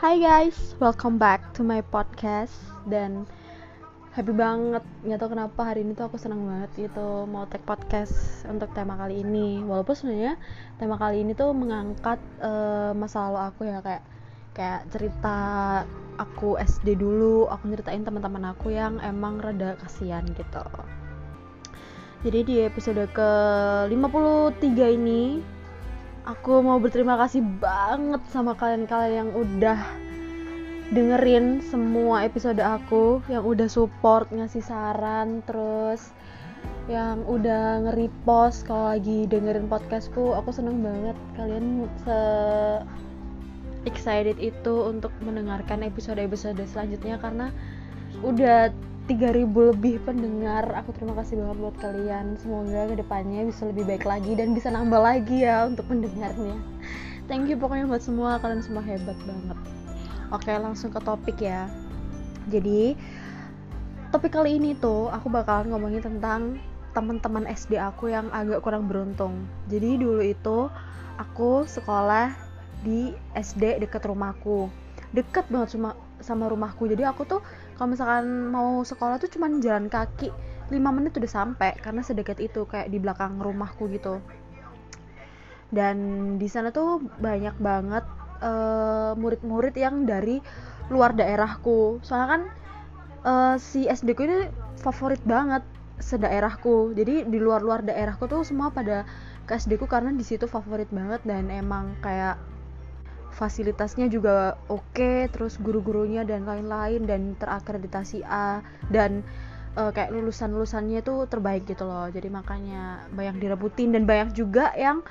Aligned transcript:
Hai 0.00 0.16
guys, 0.16 0.56
welcome 0.80 1.20
back 1.20 1.52
to 1.52 1.60
my 1.60 1.84
podcast. 1.84 2.56
Dan 2.88 3.28
happy 4.16 4.32
banget 4.32 4.80
nggak 5.04 5.20
tau 5.20 5.28
kenapa 5.28 5.60
hari 5.60 5.84
ini 5.84 5.92
tuh 5.92 6.08
aku 6.08 6.16
senang 6.16 6.40
banget 6.48 6.88
gitu 6.88 7.28
mau 7.28 7.44
take 7.44 7.68
podcast 7.68 8.48
untuk 8.48 8.72
tema 8.72 8.96
kali 8.96 9.20
ini. 9.20 9.60
Walaupun 9.60 9.92
sebenarnya 9.92 10.40
tema 10.80 10.96
kali 10.96 11.20
ini 11.20 11.36
tuh 11.36 11.52
mengangkat 11.52 12.16
uh, 12.40 12.96
masa 12.96 13.28
aku 13.28 13.68
ya 13.68 13.84
kayak 13.84 14.00
kayak 14.56 14.88
cerita 14.88 15.36
aku 16.16 16.56
SD 16.56 16.96
dulu 16.96 17.52
aku 17.52 17.68
ceritain 17.68 18.00
teman-teman 18.00 18.56
aku 18.56 18.72
yang 18.72 18.96
emang 19.04 19.36
rada 19.36 19.76
kasihan 19.84 20.24
gitu. 20.32 20.64
Jadi 22.24 22.38
di 22.48 22.56
episode 22.64 23.04
ke 23.12 23.30
53 23.92 24.96
ini 24.96 25.59
aku 26.28 26.60
mau 26.60 26.76
berterima 26.76 27.16
kasih 27.16 27.40
banget 27.40 28.20
sama 28.28 28.52
kalian-kalian 28.56 29.26
yang 29.26 29.30
udah 29.32 29.78
dengerin 30.90 31.62
semua 31.62 32.26
episode 32.26 32.58
aku 32.58 33.22
yang 33.30 33.46
udah 33.46 33.70
support 33.70 34.26
ngasih 34.34 34.60
saran 34.60 35.40
terus 35.46 36.10
yang 36.90 37.22
udah 37.30 37.86
nge-repost. 37.86 38.66
Kalau 38.66 38.90
lagi 38.90 39.24
dengerin 39.30 39.70
podcastku 39.70 40.34
aku 40.34 40.50
seneng 40.50 40.82
banget 40.82 41.14
kalian 41.38 41.86
se 42.02 42.18
excited 43.88 44.36
itu 44.42 44.74
untuk 44.84 45.14
mendengarkan 45.24 45.86
episode-episode 45.86 46.60
selanjutnya 46.68 47.16
karena 47.16 47.48
udah 48.20 48.74
3000 49.08 49.48
lebih 49.72 50.02
pendengar. 50.04 50.68
Aku 50.84 50.92
terima 50.92 51.16
kasih 51.16 51.40
banget 51.40 51.56
buat 51.62 51.76
kalian. 51.80 52.36
Semoga 52.40 52.90
ke 52.92 52.96
depannya 53.00 53.46
bisa 53.48 53.68
lebih 53.68 53.84
baik 53.88 54.04
lagi 54.04 54.32
dan 54.36 54.52
bisa 54.52 54.68
nambah 54.68 55.00
lagi 55.00 55.46
ya 55.46 55.64
untuk 55.64 55.88
pendengarnya. 55.88 56.56
Thank 57.30 57.46
you 57.48 57.56
pokoknya 57.56 57.86
buat 57.86 58.02
semua. 58.02 58.42
Kalian 58.42 58.60
semua 58.60 58.82
hebat 58.82 59.16
banget. 59.22 59.58
Oke 60.30 60.50
langsung 60.52 60.90
ke 60.90 61.00
topik 61.02 61.38
ya. 61.40 61.70
Jadi 62.50 62.98
topik 64.10 64.34
kali 64.34 64.58
ini 64.58 64.74
tuh 64.74 65.06
aku 65.10 65.30
bakalan 65.30 65.70
ngomongin 65.70 66.02
tentang 66.02 66.58
teman-teman 66.90 67.46
SD 67.46 67.78
aku 67.78 68.10
yang 68.10 68.30
agak 68.34 68.62
kurang 68.66 68.90
beruntung. 68.90 69.46
Jadi 69.70 69.98
dulu 69.98 70.22
itu 70.22 70.66
aku 71.18 71.66
sekolah 71.66 72.34
di 72.82 73.14
SD 73.36 73.78
deket 73.82 74.02
rumahku. 74.06 74.70
Deket 75.14 75.46
banget 75.50 75.78
cuma 75.78 75.94
sama 76.22 76.50
rumahku. 76.50 76.90
Jadi 76.90 77.06
aku 77.06 77.26
tuh 77.26 77.40
kalau 77.80 77.96
misalkan 77.96 78.52
mau 78.52 78.84
sekolah 78.84 79.16
tuh 79.16 79.32
cuman 79.32 79.64
jalan 79.64 79.88
kaki 79.88 80.28
5 80.68 80.76
menit 80.92 81.16
udah 81.16 81.32
sampai 81.32 81.80
karena 81.80 82.04
sedekat 82.04 82.36
itu 82.36 82.68
kayak 82.68 82.92
di 82.92 83.00
belakang 83.00 83.40
rumahku 83.40 83.88
gitu. 83.88 84.20
Dan 85.72 85.96
di 86.36 86.44
sana 86.44 86.76
tuh 86.76 87.00
banyak 87.00 87.56
banget 87.56 88.04
murid 89.16 89.40
murid-murid 89.40 89.74
yang 89.80 90.04
dari 90.04 90.44
luar 90.92 91.16
daerahku. 91.16 92.04
Soalnya 92.04 92.28
kan 92.28 92.42
uh, 93.24 93.56
si 93.56 93.88
SD 93.88 94.12
ku 94.12 94.28
ini 94.28 94.52
favorit 94.76 95.24
banget 95.24 95.64
sedaerahku. 96.04 96.92
Jadi 96.92 97.32
di 97.32 97.38
luar-luar 97.40 97.80
daerahku 97.80 98.28
tuh 98.28 98.44
semua 98.44 98.68
pada 98.68 99.08
ke 99.48 99.56
SD 99.56 99.80
ku 99.80 99.88
karena 99.88 100.12
di 100.12 100.20
situ 100.20 100.44
favorit 100.44 100.92
banget 100.92 101.24
dan 101.24 101.48
emang 101.48 101.96
kayak 102.04 102.36
fasilitasnya 103.30 104.10
juga 104.10 104.58
oke 104.66 104.82
okay, 104.92 105.18
terus 105.30 105.56
guru-gurunya 105.56 106.26
dan 106.26 106.44
lain-lain 106.44 107.06
dan 107.06 107.34
terakreditasi 107.38 108.26
A 108.26 108.60
dan 108.90 109.22
uh, 109.78 109.90
kayak 109.94 110.10
lulusan-lulusannya 110.14 111.02
itu 111.02 111.14
terbaik 111.30 111.66
gitu 111.66 111.86
loh. 111.86 112.10
Jadi 112.10 112.28
makanya 112.28 113.06
banyak 113.14 113.38
direbutin 113.38 113.94
dan 113.94 114.04
banyak 114.06 114.34
juga 114.34 114.74
yang 114.74 115.02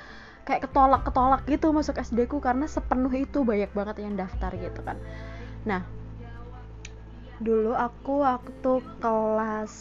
kayak 0.44 0.68
ketolak-ketolak 0.68 1.44
gitu 1.46 1.70
masuk 1.70 2.00
SD 2.00 2.26
ku 2.26 2.40
karena 2.40 2.64
sepenuh 2.66 3.12
itu 3.12 3.44
banyak 3.44 3.70
banget 3.72 4.02
yang 4.02 4.16
daftar 4.16 4.52
gitu 4.56 4.80
kan. 4.82 4.96
Nah 5.64 5.84
dulu 7.40 7.72
aku 7.72 8.20
waktu 8.20 8.72
kelas 9.00 9.74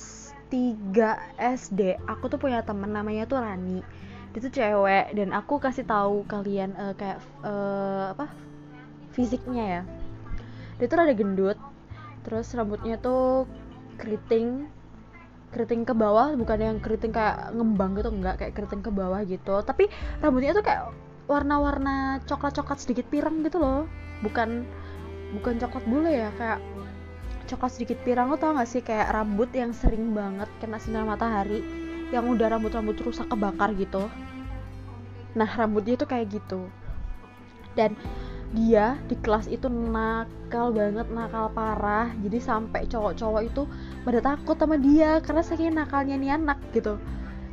3 0.48 1.52
SD 1.60 2.00
aku 2.08 2.32
tuh 2.32 2.40
punya 2.40 2.64
temen 2.64 2.88
namanya 2.88 3.28
tuh 3.28 3.44
Rani 3.44 3.84
dia 4.30 4.40
tuh 4.46 4.54
cewek 4.54 5.06
dan 5.18 5.30
aku 5.34 5.58
kasih 5.58 5.86
tahu 5.90 6.22
kalian 6.30 6.78
uh, 6.78 6.94
kayak 6.94 7.18
uh, 7.42 8.14
apa 8.14 8.30
fisiknya 9.18 9.66
ya. 9.66 9.82
Dia 10.78 10.86
tuh 10.86 10.98
rada 11.02 11.14
gendut 11.18 11.58
terus 12.22 12.52
rambutnya 12.54 13.02
tuh 13.02 13.50
keriting 13.98 14.70
keriting 15.50 15.82
ke 15.82 15.98
bawah 15.98 16.38
bukan 16.38 16.62
yang 16.62 16.78
keriting 16.78 17.10
kayak 17.10 17.50
ngembang 17.58 17.98
gitu 17.98 18.14
enggak 18.14 18.38
kayak 18.38 18.54
keriting 18.54 18.86
ke 18.86 18.92
bawah 18.94 19.22
gitu. 19.26 19.56
Tapi 19.66 19.90
rambutnya 20.22 20.54
tuh 20.54 20.66
kayak 20.66 20.94
warna-warna 21.26 22.22
coklat-coklat 22.30 22.78
sedikit 22.86 23.10
pirang 23.10 23.42
gitu 23.42 23.58
loh. 23.58 23.90
Bukan 24.22 24.62
bukan 25.42 25.58
coklat 25.58 25.86
bule 25.90 26.14
ya 26.14 26.30
kayak 26.38 26.62
coklat 27.50 27.72
sedikit 27.74 27.98
pirang 28.06 28.30
lo 28.30 28.38
tau 28.38 28.54
gak 28.54 28.70
sih? 28.70 28.86
Kayak 28.86 29.10
rambut 29.10 29.50
yang 29.58 29.74
sering 29.74 30.14
banget 30.14 30.50
kena 30.62 30.78
sinar 30.78 31.10
matahari 31.10 31.89
yang 32.10 32.26
udah 32.26 32.58
rambut-rambut 32.58 32.98
rusak 33.06 33.30
kebakar 33.30 33.74
gitu. 33.78 34.10
Nah 35.38 35.50
rambutnya 35.50 35.94
itu 35.98 36.06
kayak 36.10 36.34
gitu. 36.34 36.70
Dan 37.78 37.94
dia 38.50 38.98
di 39.06 39.14
kelas 39.22 39.46
itu 39.46 39.70
nakal 39.70 40.74
banget 40.74 41.06
nakal 41.14 41.54
parah. 41.54 42.10
Jadi 42.26 42.42
sampai 42.42 42.90
cowok-cowok 42.90 43.42
itu 43.46 43.64
pada 44.02 44.20
takut 44.26 44.58
sama 44.58 44.76
dia 44.82 45.22
karena 45.22 45.42
saking 45.46 45.78
nakalnya 45.78 46.18
nih 46.18 46.34
anak 46.34 46.58
gitu. 46.74 46.98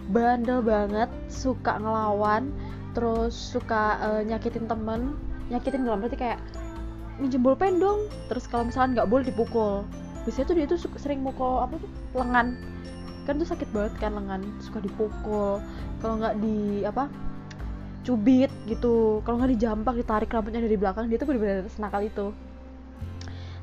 Bandel 0.09 0.65
banget 0.65 1.11
suka 1.29 1.77
ngelawan 1.77 2.49
terus 2.97 3.37
suka 3.37 4.01
uh, 4.01 4.23
nyakitin 4.25 4.65
temen. 4.65 5.13
Nyakitin 5.53 5.85
dalam 5.85 6.01
berarti 6.01 6.17
kayak 6.17 6.41
minjem 7.21 7.45
bolpen 7.45 7.77
dong. 7.77 8.09
Terus 8.33 8.49
kalau 8.49 8.73
misalkan 8.73 8.97
nggak 8.97 9.09
boleh 9.13 9.25
dipukul. 9.29 9.85
Biasanya 10.25 10.47
tuh 10.49 10.57
dia 10.57 10.67
tuh 10.67 10.81
sering 10.97 11.21
mukul 11.21 11.61
apa 11.61 11.77
tuh? 11.77 11.91
Lengan 12.17 12.57
kan 13.27 13.37
tuh 13.43 13.49
sakit 13.51 13.69
banget 13.75 13.95
kan 13.99 14.15
lengan 14.15 14.47
suka 14.63 14.79
dipukul. 14.79 15.59
Kalau 15.99 16.15
nggak 16.23 16.39
di 16.39 16.87
apa 16.87 17.11
cubit 18.07 18.55
gitu. 18.71 19.21
Kalau 19.27 19.43
nggak 19.43 19.53
dijampak 19.59 19.95
ditarik 19.99 20.31
rambutnya 20.31 20.63
dari 20.63 20.79
belakang 20.79 21.11
dia 21.11 21.19
tuh 21.19 21.27
benar-benar 21.27 21.67
senakal 21.67 22.01
itu. 22.07 22.31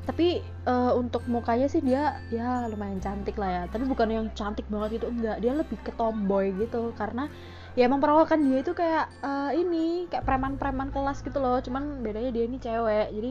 Tapi 0.04 0.44
uh, 0.68 0.92
untuk 1.00 1.24
mukanya 1.32 1.64
sih 1.64 1.80
dia 1.80 2.20
ya 2.28 2.68
lumayan 2.68 3.00
cantik 3.00 3.40
lah 3.40 3.48
ya. 3.48 3.62
Tapi 3.72 3.88
bukan 3.88 4.08
yang 4.12 4.26
cantik 4.36 4.68
banget 4.68 5.00
gitu 5.00 5.08
enggak. 5.08 5.40
Dia 5.40 5.56
lebih 5.56 5.80
ke 5.80 5.96
tomboy 5.96 6.52
gitu. 6.60 6.92
Karena 6.92 7.24
ya 7.72 7.88
emang 7.88 8.04
perawakan 8.04 8.44
dia 8.44 8.60
itu 8.60 8.76
kayak 8.76 9.08
uh, 9.24 9.50
ini 9.56 10.04
kayak 10.12 10.28
preman-preman 10.28 10.92
kelas 10.92 11.24
gitu 11.24 11.40
loh. 11.40 11.56
Cuman 11.64 12.04
bedanya 12.04 12.28
dia 12.28 12.44
ini 12.44 12.60
cewek 12.60 13.16
jadi 13.16 13.30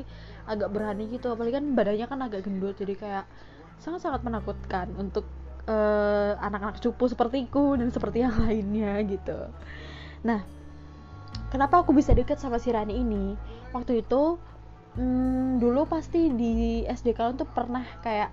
agak 0.49 0.69
berani 0.73 1.13
gitu. 1.13 1.29
Apalagi 1.29 1.61
kan 1.61 1.65
badannya 1.77 2.07
kan 2.09 2.19
agak 2.25 2.41
gendut 2.41 2.73
jadi 2.73 2.97
kayak 2.97 3.25
sangat-sangat 3.77 4.25
menakutkan 4.25 4.89
untuk 4.97 5.29
uh, 5.67 6.35
anak-anak 6.39 6.79
cupu 6.83 7.07
sepertiku 7.07 7.79
dan 7.79 7.89
seperti 7.89 8.23
yang 8.23 8.35
lainnya 8.43 8.99
gitu. 9.07 9.37
Nah 10.25 10.43
kenapa 11.51 11.83
aku 11.83 11.95
bisa 11.95 12.11
deket 12.11 12.39
sama 12.39 12.59
si 12.59 12.73
Rani 12.73 12.97
ini? 12.97 13.35
Waktu 13.71 14.03
itu 14.05 14.37
hmm, 14.97 15.61
dulu 15.61 15.85
pasti 15.89 16.29
di 16.33 16.83
SD 16.85 17.15
kalian 17.15 17.39
tuh 17.39 17.49
pernah 17.49 17.85
kayak 18.03 18.31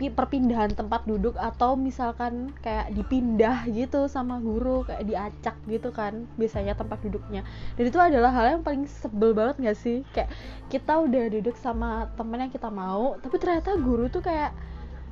perpindahan 0.00 0.72
tempat 0.72 1.04
duduk 1.04 1.36
atau 1.36 1.76
misalkan 1.76 2.56
kayak 2.64 2.88
dipindah 2.96 3.68
gitu 3.68 4.08
sama 4.08 4.40
guru 4.40 4.80
kayak 4.88 5.04
diacak 5.04 5.52
gitu 5.68 5.92
kan 5.92 6.24
biasanya 6.40 6.72
tempat 6.72 7.04
duduknya. 7.04 7.44
Dan 7.76 7.84
itu 7.84 8.00
adalah 8.00 8.32
hal 8.32 8.56
yang 8.56 8.62
paling 8.64 8.88
sebel 8.88 9.36
banget 9.36 9.60
gak 9.60 9.76
sih? 9.76 10.00
Kayak 10.16 10.32
kita 10.72 11.04
udah 11.04 11.24
duduk 11.28 11.52
sama 11.60 12.08
temen 12.16 12.48
yang 12.48 12.48
kita 12.48 12.72
mau 12.72 13.20
tapi 13.20 13.36
ternyata 13.36 13.76
guru 13.76 14.08
tuh 14.08 14.24
kayak 14.24 14.56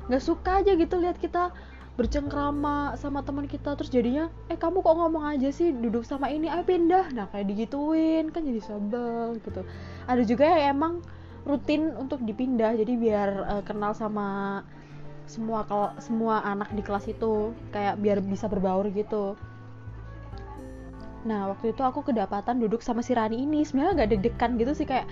nggak 0.09 0.23
suka 0.25 0.65
aja 0.65 0.73
gitu 0.73 0.97
lihat 0.97 1.21
kita 1.21 1.53
bercengkrama 1.99 2.95
sama 2.95 3.19
teman 3.27 3.43
kita 3.43 3.75
terus 3.75 3.91
jadinya 3.91 4.31
eh 4.47 4.55
kamu 4.55 4.79
kok 4.79 4.95
ngomong 4.95 5.35
aja 5.35 5.51
sih 5.51 5.75
duduk 5.75 6.07
sama 6.07 6.31
ini? 6.31 6.47
Ayo 6.47 6.63
pindah. 6.63 7.11
Nah 7.11 7.27
kayak 7.27 7.51
digituin 7.51 8.31
kan 8.31 8.41
jadi 8.47 8.63
sebel 8.63 9.35
gitu. 9.43 9.67
Ada 10.07 10.23
juga 10.23 10.47
yang 10.47 10.79
emang 10.79 10.93
rutin 11.43 11.91
untuk 11.99 12.23
dipindah 12.23 12.71
jadi 12.79 12.93
biar 12.95 13.29
uh, 13.51 13.63
kenal 13.67 13.91
sama 13.91 14.63
semua 15.27 15.67
kalau 15.67 15.91
semua 16.01 16.41
anak 16.41 16.71
di 16.73 16.81
kelas 16.81 17.05
itu 17.11 17.51
kayak 17.75 17.99
biar 17.99 18.23
bisa 18.23 18.47
berbaur 18.47 18.87
gitu. 18.95 19.35
Nah 21.27 21.51
waktu 21.51 21.75
itu 21.75 21.83
aku 21.83 22.01
kedapatan 22.07 22.63
duduk 22.63 22.79
sama 22.79 23.03
si 23.03 23.11
Rani 23.11 23.43
ini 23.43 23.67
sebenarnya 23.67 24.03
nggak 24.03 24.09
deg-degan 24.15 24.51
gitu 24.55 24.71
sih 24.71 24.87
kayak 24.87 25.05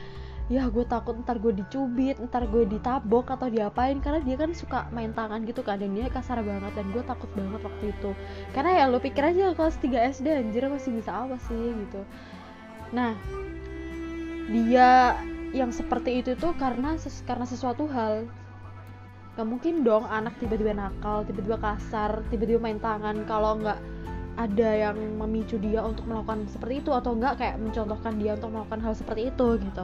ya 0.48 0.72
gue 0.72 0.88
takut 0.88 1.12
ntar 1.28 1.44
gue 1.44 1.52
dicubit 1.52 2.16
ntar 2.24 2.48
gue 2.48 2.64
ditabok 2.64 3.36
atau 3.36 3.52
diapain 3.52 4.00
karena 4.00 4.24
dia 4.24 4.40
kan 4.40 4.56
suka 4.56 4.88
main 4.96 5.12
tangan 5.12 5.44
gitu 5.44 5.60
kan 5.60 5.76
dan 5.76 5.92
dia 5.92 6.08
kasar 6.08 6.40
banget 6.40 6.72
dan 6.72 6.88
gue 6.96 7.04
takut 7.04 7.28
banget 7.36 7.60
waktu 7.68 7.86
itu. 7.92 8.12
Karena 8.56 8.72
ya 8.80 8.84
lo 8.88 9.04
pikir 9.04 9.28
aja 9.28 9.52
kelas 9.52 9.76
3 9.84 10.16
SD 10.16 10.28
anjir 10.32 10.64
masih 10.72 10.96
bisa 10.96 11.12
apa 11.12 11.36
sih 11.52 11.76
gitu. 11.76 12.02
Nah 12.96 13.12
dia 14.48 15.20
yang 15.52 15.76
seperti 15.76 16.24
itu 16.24 16.32
tuh 16.40 16.56
karena 16.56 16.96
ses 16.96 17.20
karena 17.28 17.44
sesuatu 17.44 17.84
hal. 17.92 18.24
Gak 19.36 19.46
mungkin 19.46 19.84
dong 19.84 20.08
anak 20.08 20.40
tiba-tiba 20.40 20.72
nakal 20.74 21.28
tiba-tiba 21.28 21.60
kasar 21.60 22.24
tiba-tiba 22.32 22.64
main 22.64 22.80
tangan 22.80 23.28
kalau 23.28 23.60
nggak 23.60 23.78
ada 24.38 24.70
yang 24.90 24.98
memicu 25.18 25.60
dia 25.60 25.84
untuk 25.84 26.08
melakukan 26.08 26.48
seperti 26.48 26.86
itu 26.86 26.90
atau 26.94 27.18
enggak 27.18 27.42
kayak 27.42 27.56
mencontohkan 27.60 28.16
dia 28.22 28.38
untuk 28.38 28.50
melakukan 28.54 28.82
hal 28.86 28.94
seperti 28.96 29.30
itu 29.34 29.48
gitu 29.62 29.84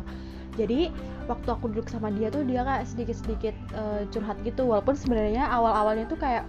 jadi 0.54 0.94
waktu 1.26 1.50
aku 1.50 1.72
duduk 1.72 1.88
sama 1.88 2.12
dia 2.12 2.28
tuh 2.28 2.44
dia 2.44 2.62
kayak 2.68 2.86
sedikit-sedikit 2.88 3.56
uh, 3.74 4.04
curhat 4.12 4.38
gitu. 4.44 4.68
Walaupun 4.68 4.96
sebenarnya 4.96 5.48
awal-awalnya 5.48 6.06
tuh 6.08 6.20
kayak 6.20 6.46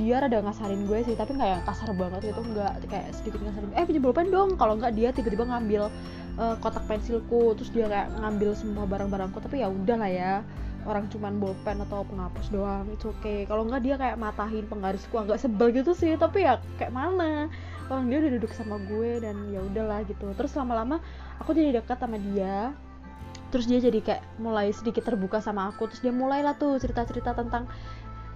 dia 0.00 0.24
rada 0.24 0.40
ngasarin 0.40 0.88
gue 0.88 1.04
sih 1.04 1.12
tapi 1.12 1.36
yang 1.36 1.60
kasar 1.64 1.92
banget 1.96 2.32
gitu. 2.32 2.40
Nggak 2.40 2.72
kayak 2.88 3.08
sedikit 3.16 3.40
ngasarin 3.44 3.72
eh 3.76 3.84
punya 3.84 4.00
pulpen 4.00 4.28
dong. 4.28 4.54
Kalau 4.60 4.76
nggak 4.76 4.92
dia 4.96 5.08
tiba-tiba 5.12 5.48
ngambil 5.48 5.88
uh, 6.36 6.54
kotak 6.60 6.84
pensilku. 6.86 7.56
Terus 7.56 7.70
dia 7.72 7.86
kayak 7.88 8.08
ngambil 8.20 8.50
semua 8.56 8.84
barang-barangku. 8.84 9.38
Tapi 9.40 9.64
ya 9.64 9.68
udah 9.68 9.96
lah 9.96 10.10
ya 10.10 10.32
orang 10.82 11.06
cuman 11.14 11.38
bolpen 11.38 11.78
atau 11.78 12.02
penghapus 12.02 12.50
doang 12.50 12.82
itu 12.90 13.14
oke 13.14 13.22
okay. 13.22 13.46
kalau 13.46 13.62
nggak 13.62 13.86
dia 13.86 13.94
kayak 13.96 14.16
matahin 14.20 14.66
penggarisku. 14.68 15.14
Agak 15.18 15.40
sebel 15.40 15.72
gitu 15.72 15.96
sih 15.96 16.14
tapi 16.20 16.44
ya 16.44 16.60
kayak 16.76 16.92
mana? 16.92 17.48
Orang 17.90 18.08
dia 18.08 18.24
udah 18.24 18.32
duduk 18.40 18.52
sama 18.56 18.80
gue 18.88 19.20
dan 19.20 19.36
ya 19.52 19.60
udahlah 19.60 20.04
gitu. 20.08 20.32
Terus 20.32 20.52
lama-lama 20.56 20.98
aku 21.38 21.52
jadi 21.52 21.82
dekat 21.82 22.00
sama 22.00 22.16
dia 22.16 22.72
terus 23.52 23.68
dia 23.68 23.78
jadi 23.78 24.00
kayak 24.00 24.22
mulai 24.40 24.72
sedikit 24.72 25.04
terbuka 25.04 25.44
sama 25.44 25.68
aku. 25.68 25.84
Terus 25.92 26.00
dia 26.00 26.10
mulailah 26.10 26.56
tuh 26.56 26.80
cerita-cerita 26.80 27.36
tentang 27.36 27.68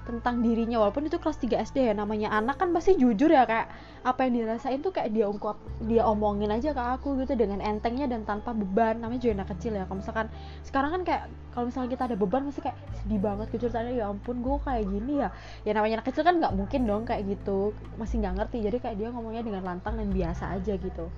tentang 0.06 0.38
dirinya. 0.38 0.78
Walaupun 0.78 1.10
itu 1.10 1.18
kelas 1.18 1.40
3 1.42 1.66
SD 1.66 1.90
ya 1.90 1.94
namanya 1.96 2.30
anak 2.30 2.62
kan 2.62 2.70
pasti 2.70 2.94
jujur 2.94 3.26
ya 3.26 3.42
kayak 3.42 3.66
apa 4.06 4.22
yang 4.28 4.38
dirasain 4.38 4.78
tuh 4.78 4.94
kayak 4.94 5.10
dia 5.10 5.26
ungkap 5.26 5.58
dia 5.82 6.06
omongin 6.06 6.46
aja 6.54 6.70
ke 6.70 6.78
aku 6.78 7.18
gitu 7.26 7.34
dengan 7.34 7.58
entengnya 7.58 8.06
dan 8.06 8.22
tanpa 8.22 8.54
beban. 8.54 9.02
Namanya 9.02 9.18
juga 9.18 9.42
anak 9.42 9.58
kecil 9.58 9.74
ya 9.74 9.84
kalau 9.90 9.98
misalkan 9.98 10.26
sekarang 10.62 10.90
kan 10.94 11.02
kayak 11.02 11.22
kalau 11.50 11.66
misalnya 11.72 11.90
kita 11.90 12.02
ada 12.06 12.16
beban 12.20 12.42
pasti 12.46 12.60
kayak 12.62 12.78
sedih 13.02 13.20
banget 13.20 13.46
gitu 13.50 13.66
ceritanya 13.66 13.92
ya 13.96 14.04
ampun 14.12 14.36
gue 14.44 14.56
kayak 14.62 14.84
gini 14.86 15.14
ya. 15.26 15.28
Ya 15.66 15.72
namanya 15.74 15.98
anak 15.98 16.06
kecil 16.14 16.22
kan 16.22 16.38
nggak 16.38 16.54
mungkin 16.54 16.80
dong 16.86 17.02
kayak 17.02 17.26
gitu. 17.26 17.74
Masih 17.98 18.22
nggak 18.22 18.34
ngerti 18.38 18.56
jadi 18.62 18.78
kayak 18.78 18.96
dia 19.02 19.08
ngomongnya 19.10 19.42
dengan 19.42 19.62
lantang 19.66 19.98
dan 19.98 20.08
biasa 20.14 20.54
aja 20.54 20.78
gitu 20.78 21.10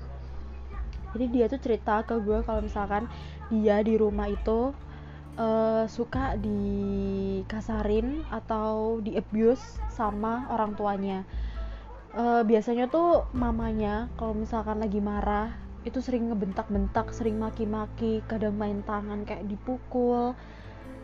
jadi 1.16 1.26
dia 1.28 1.44
tuh 1.48 1.60
cerita 1.60 2.04
ke 2.04 2.20
gue 2.20 2.44
kalau 2.44 2.60
misalkan 2.60 3.08
dia 3.48 3.80
di 3.80 3.96
rumah 3.96 4.28
itu 4.28 4.76
uh, 5.38 5.84
suka 5.88 6.36
dikasarin 6.36 8.26
atau 8.28 9.00
di 9.00 9.16
abuse 9.16 9.80
sama 9.88 10.44
orang 10.52 10.74
tuanya. 10.76 11.24
Uh, 12.12 12.42
biasanya 12.42 12.88
tuh 12.88 13.28
mamanya 13.36 14.08
kalau 14.16 14.32
misalkan 14.32 14.80
lagi 14.80 14.98
marah 14.98 15.52
itu 15.86 16.02
sering 16.02 16.28
ngebentak-bentak 16.28 17.14
sering 17.14 17.38
maki-maki 17.38 18.24
kadang 18.26 18.58
main 18.58 18.82
tangan 18.82 19.22
kayak 19.22 19.46
dipukul 19.46 20.34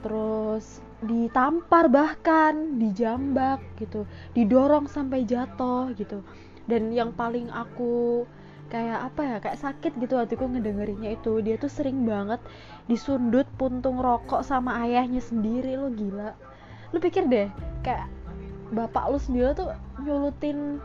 terus 0.03 0.85
ditampar 1.01 1.89
bahkan 1.89 2.77
dijambak 2.77 3.63
gitu 3.81 4.05
didorong 4.37 4.85
sampai 4.91 5.25
jatuh 5.25 5.93
gitu. 5.97 6.21
Dan 6.65 6.97
yang 6.97 7.13
paling 7.13 7.53
aku 7.53 8.25
kayak 8.73 9.13
apa 9.13 9.21
ya 9.23 9.37
kayak 9.41 9.59
sakit 9.61 9.93
gitu 10.01 10.15
hatiku 10.17 10.49
ngedengerinnya 10.49 11.17
itu. 11.17 11.41
Dia 11.45 11.59
tuh 11.61 11.73
sering 11.73 12.05
banget 12.09 12.41
disundut 12.87 13.49
puntung 13.61 14.01
rokok 14.01 14.45
sama 14.45 14.83
ayahnya 14.87 15.21
sendiri. 15.21 15.77
Lo 15.77 15.91
gila. 15.93 16.35
Lu 16.93 16.99
pikir 17.03 17.27
deh 17.27 17.49
kayak 17.83 18.09
bapak 18.73 19.13
lu 19.13 19.19
sendiri 19.21 19.53
tuh 19.55 19.71
nyulutin 20.03 20.81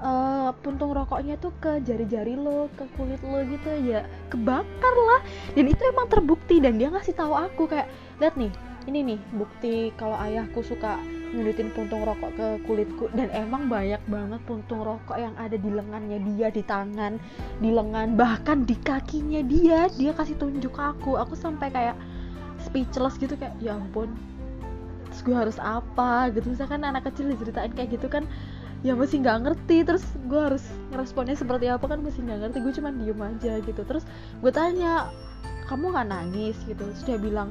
uh, 0.00 0.50
puntung 0.64 0.96
rokoknya 0.96 1.36
tuh 1.38 1.52
ke 1.60 1.78
jari-jari 1.84 2.34
lo 2.34 2.72
ke 2.74 2.88
kulit 2.96 3.20
lo 3.20 3.44
gitu 3.44 3.70
ya. 3.84 4.06
Kebakar 4.32 4.94
lah. 5.10 5.20
Dan 5.52 5.68
itu 5.68 5.82
emang 5.84 6.08
terbukti 6.08 6.58
dan 6.58 6.80
dia 6.80 6.88
ngasih 6.88 7.14
tahu 7.14 7.36
aku 7.36 7.68
kayak 7.68 7.88
lihat 8.20 8.34
nih 8.38 8.52
ini 8.90 9.14
nih 9.14 9.20
bukti 9.38 9.94
kalau 9.94 10.18
ayahku 10.18 10.66
suka 10.66 10.98
nyudutin 11.30 11.70
puntung 11.70 12.02
rokok 12.02 12.34
ke 12.34 12.46
kulitku. 12.66 13.06
Dan 13.14 13.30
emang 13.30 13.70
banyak 13.70 14.02
banget 14.10 14.40
puntung 14.44 14.82
rokok 14.82 15.14
yang 15.14 15.34
ada 15.38 15.54
di 15.54 15.70
lengannya 15.70 16.18
dia 16.34 16.50
di 16.50 16.62
tangan 16.66 17.16
di 17.62 17.70
lengan 17.70 18.18
bahkan 18.18 18.66
di 18.66 18.74
kakinya 18.74 19.40
dia. 19.46 19.86
Dia 19.94 20.10
kasih 20.10 20.34
tunjuk 20.36 20.74
aku. 20.74 21.14
Aku 21.22 21.38
sampai 21.38 21.70
kayak 21.70 21.96
speechless 22.60 23.16
gitu 23.16 23.38
kayak 23.38 23.56
ya 23.62 23.78
ampun 23.78 24.12
terus 25.10 25.26
gue 25.26 25.34
harus 25.34 25.58
apa? 25.58 26.30
Gitu. 26.30 26.46
Misalkan 26.54 26.86
anak 26.86 27.06
kecil 27.10 27.30
diceritain 27.34 27.74
kayak 27.74 27.98
gitu 27.98 28.06
kan 28.06 28.26
ya 28.86 28.94
masih 28.94 29.22
nggak 29.22 29.46
ngerti. 29.46 29.86
Terus 29.86 30.04
gue 30.26 30.38
harus 30.38 30.62
ngeresponnya 30.94 31.38
seperti 31.38 31.66
apa 31.70 31.86
kan 31.86 32.02
masih 32.02 32.26
nggak 32.26 32.38
ngerti. 32.46 32.58
Gue 32.62 32.72
cuma 32.74 32.90
diem 32.94 33.20
aja 33.22 33.52
gitu. 33.62 33.82
Terus 33.86 34.06
gue 34.38 34.52
tanya 34.54 35.10
kamu 35.66 35.94
nggak 35.94 36.08
nangis? 36.10 36.56
Gitu. 36.66 36.78
Terus 36.78 37.02
dia 37.06 37.18
bilang 37.18 37.50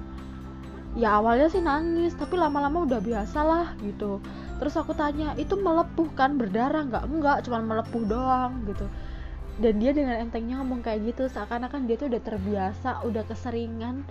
ya 0.98 1.22
awalnya 1.22 1.52
sih 1.54 1.62
nangis 1.62 2.18
tapi 2.18 2.34
lama-lama 2.34 2.86
udah 2.86 3.02
biasa 3.02 3.40
lah 3.46 3.68
gitu. 3.86 4.18
Terus 4.58 4.76
aku 4.76 4.92
tanya 4.98 5.38
itu 5.38 5.54
melepuh 5.56 6.10
kan? 6.18 6.36
Berdarah 6.36 6.86
nggak? 6.88 7.04
Enggak 7.06 7.38
cuma 7.46 7.62
melepuh 7.62 8.04
doang 8.10 8.66
gitu. 8.66 8.86
Dan 9.60 9.78
dia 9.84 9.92
dengan 9.92 10.18
entengnya 10.24 10.58
ngomong 10.64 10.82
kayak 10.82 11.14
gitu 11.14 11.28
seakan-akan 11.28 11.86
dia 11.86 12.00
tuh 12.00 12.08
udah 12.08 12.22
terbiasa 12.24 13.04
udah 13.04 13.24
keseringan 13.28 14.08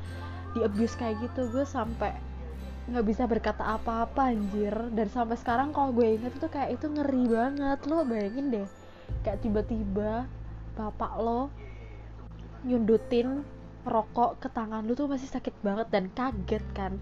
di 0.57 0.63
abuse 0.63 0.95
kayak 0.95 1.19
gitu. 1.25 1.51
Gue 1.51 1.65
sampai 1.67 2.15
nggak 2.89 3.05
bisa 3.05 3.29
berkata 3.29 3.65
apa-apa 3.65 4.33
anjir. 4.33 4.73
Dan 4.95 5.11
sampai 5.11 5.37
sekarang 5.37 5.75
kalau 5.75 5.93
gue 5.93 6.17
inget 6.17 6.33
tuh 6.39 6.49
kayak 6.49 6.81
itu 6.81 6.87
ngeri 6.89 7.25
banget. 7.29 7.79
Lo 7.91 8.07
bayangin 8.07 8.49
deh 8.55 8.69
kayak 9.25 9.41
tiba-tiba 9.41 10.29
bapak 10.77 11.13
lo 11.19 11.51
nyundutin 12.63 13.43
rokok 13.89 14.39
ke 14.39 14.49
tangan 14.53 14.85
lu 14.85 14.93
tuh 14.93 15.09
masih 15.11 15.29
sakit 15.29 15.55
banget 15.65 15.89
dan 15.89 16.13
kaget 16.13 16.65
kan. 16.77 17.01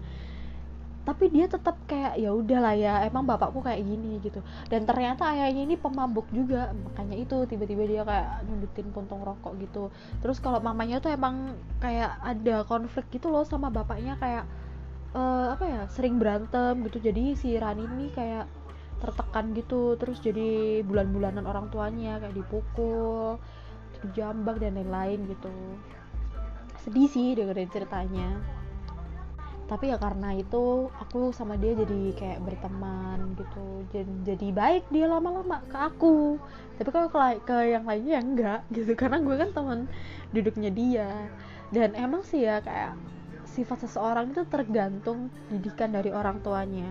Tapi 1.07 1.31
dia 1.31 1.47
tetap 1.47 1.79
kayak 1.87 2.19
ya 2.19 2.35
udahlah 2.35 2.75
ya 2.75 2.99
emang 3.07 3.23
bapakku 3.23 3.63
kayak 3.63 3.79
gini 3.79 4.19
gitu. 4.19 4.43
Dan 4.67 4.83
ternyata 4.83 5.31
ayahnya 5.31 5.63
ini 5.63 5.75
pemabuk 5.79 6.27
juga 6.35 6.75
makanya 6.75 7.15
itu 7.15 7.47
tiba-tiba 7.47 7.83
dia 7.87 8.01
kayak 8.03 8.43
nyundutin 8.47 8.87
puntung 8.91 9.23
rokok 9.23 9.55
gitu. 9.63 9.83
Terus 10.19 10.43
kalau 10.43 10.59
mamanya 10.59 10.99
tuh 10.99 11.15
emang 11.15 11.55
kayak 11.79 12.11
ada 12.19 12.67
konflik 12.67 13.07
gitu 13.11 13.31
loh 13.31 13.47
sama 13.47 13.71
bapaknya 13.71 14.19
kayak 14.19 14.43
uh, 15.15 15.55
apa 15.55 15.63
ya 15.63 15.81
sering 15.91 16.19
berantem 16.19 16.83
gitu. 16.91 16.99
Jadi 16.99 17.39
si 17.39 17.55
Rani 17.55 17.87
ini 17.87 18.11
kayak 18.11 18.47
tertekan 18.97 19.53
gitu 19.53 19.93
terus 19.95 20.17
jadi 20.25 20.81
bulan-bulanan 20.81 21.45
orang 21.45 21.69
tuanya 21.69 22.17
kayak 22.17 22.33
dipukul 22.33 23.37
dijambak 24.01 24.61
dan 24.61 24.77
lain-lain 24.77 25.25
gitu 25.29 25.53
sedih 26.87 27.11
sih 27.11 27.35
dengerin 27.35 27.67
ceritanya. 27.67 28.39
Tapi 29.67 29.91
ya 29.91 29.99
karena 29.99 30.31
itu 30.31 30.87
aku 30.95 31.35
sama 31.35 31.59
dia 31.59 31.75
jadi 31.75 32.15
kayak 32.15 32.39
berteman 32.47 33.35
gitu. 33.35 33.67
Jadi, 33.91 34.13
jadi 34.23 34.47
baik 34.55 34.83
dia 34.87 35.11
lama-lama 35.11 35.59
ke 35.67 35.75
aku. 35.75 36.39
Tapi 36.79 36.87
kalau 36.87 37.11
ke, 37.11 37.19
ke 37.43 37.75
yang 37.75 37.83
lainnya 37.83 38.15
ya 38.15 38.21
enggak 38.23 38.61
gitu. 38.75 38.95
Karena 38.95 39.19
gue 39.19 39.35
kan 39.35 39.51
teman 39.51 39.79
duduknya 40.31 40.71
dia. 40.71 41.11
Dan 41.75 41.99
emang 41.99 42.23
sih 42.23 42.47
ya 42.47 42.63
kayak 42.63 42.95
sifat 43.43 43.83
seseorang 43.83 44.31
itu 44.31 44.47
tergantung 44.47 45.27
didikan 45.51 45.91
dari 45.91 46.15
orang 46.15 46.39
tuanya 46.39 46.87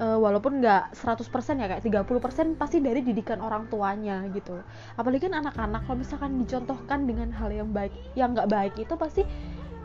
uh, 0.00 0.18
walaupun 0.18 0.64
nggak 0.64 0.96
100% 0.96 1.60
ya 1.60 1.66
kayak 1.68 1.84
30% 1.84 2.56
pasti 2.56 2.80
dari 2.80 3.04
didikan 3.04 3.38
orang 3.44 3.68
tuanya 3.68 4.24
gitu. 4.32 4.58
Apalagi 4.96 5.28
kan 5.28 5.36
anak-anak 5.44 5.84
kalau 5.84 5.98
misalkan 6.00 6.40
dicontohkan 6.40 7.04
dengan 7.04 7.28
hal 7.36 7.52
yang 7.52 7.68
baik 7.70 7.92
yang 8.16 8.32
nggak 8.32 8.48
baik 8.48 8.74
itu 8.80 8.96
pasti 8.96 9.22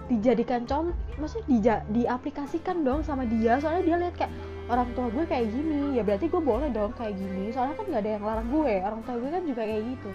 dijadikan 0.05 0.69
contoh 0.69 0.93
maksudnya 1.17 1.45
dija, 1.49 1.75
diaplikasikan 1.91 2.81
dong 2.87 3.03
sama 3.03 3.27
dia. 3.27 3.59
Soalnya 3.59 3.83
dia 3.83 3.95
lihat 4.07 4.15
kayak 4.15 4.31
orang 4.65 4.89
tua 4.97 5.11
gue 5.13 5.25
kayak 5.29 5.45
gini 5.51 5.99
ya 5.99 6.01
berarti 6.01 6.25
gue 6.31 6.41
boleh 6.41 6.71
dong 6.71 6.95
kayak 6.95 7.13
gini. 7.19 7.51
Soalnya 7.51 7.75
kan 7.75 7.85
nggak 7.91 8.01
ada 8.01 8.11
yang 8.17 8.23
larang 8.23 8.47
gue 8.49 8.73
orang 8.81 9.01
tua 9.03 9.15
gue 9.19 9.29
kan 9.29 9.43
juga 9.43 9.61
kayak 9.67 9.83
gitu. 9.83 10.09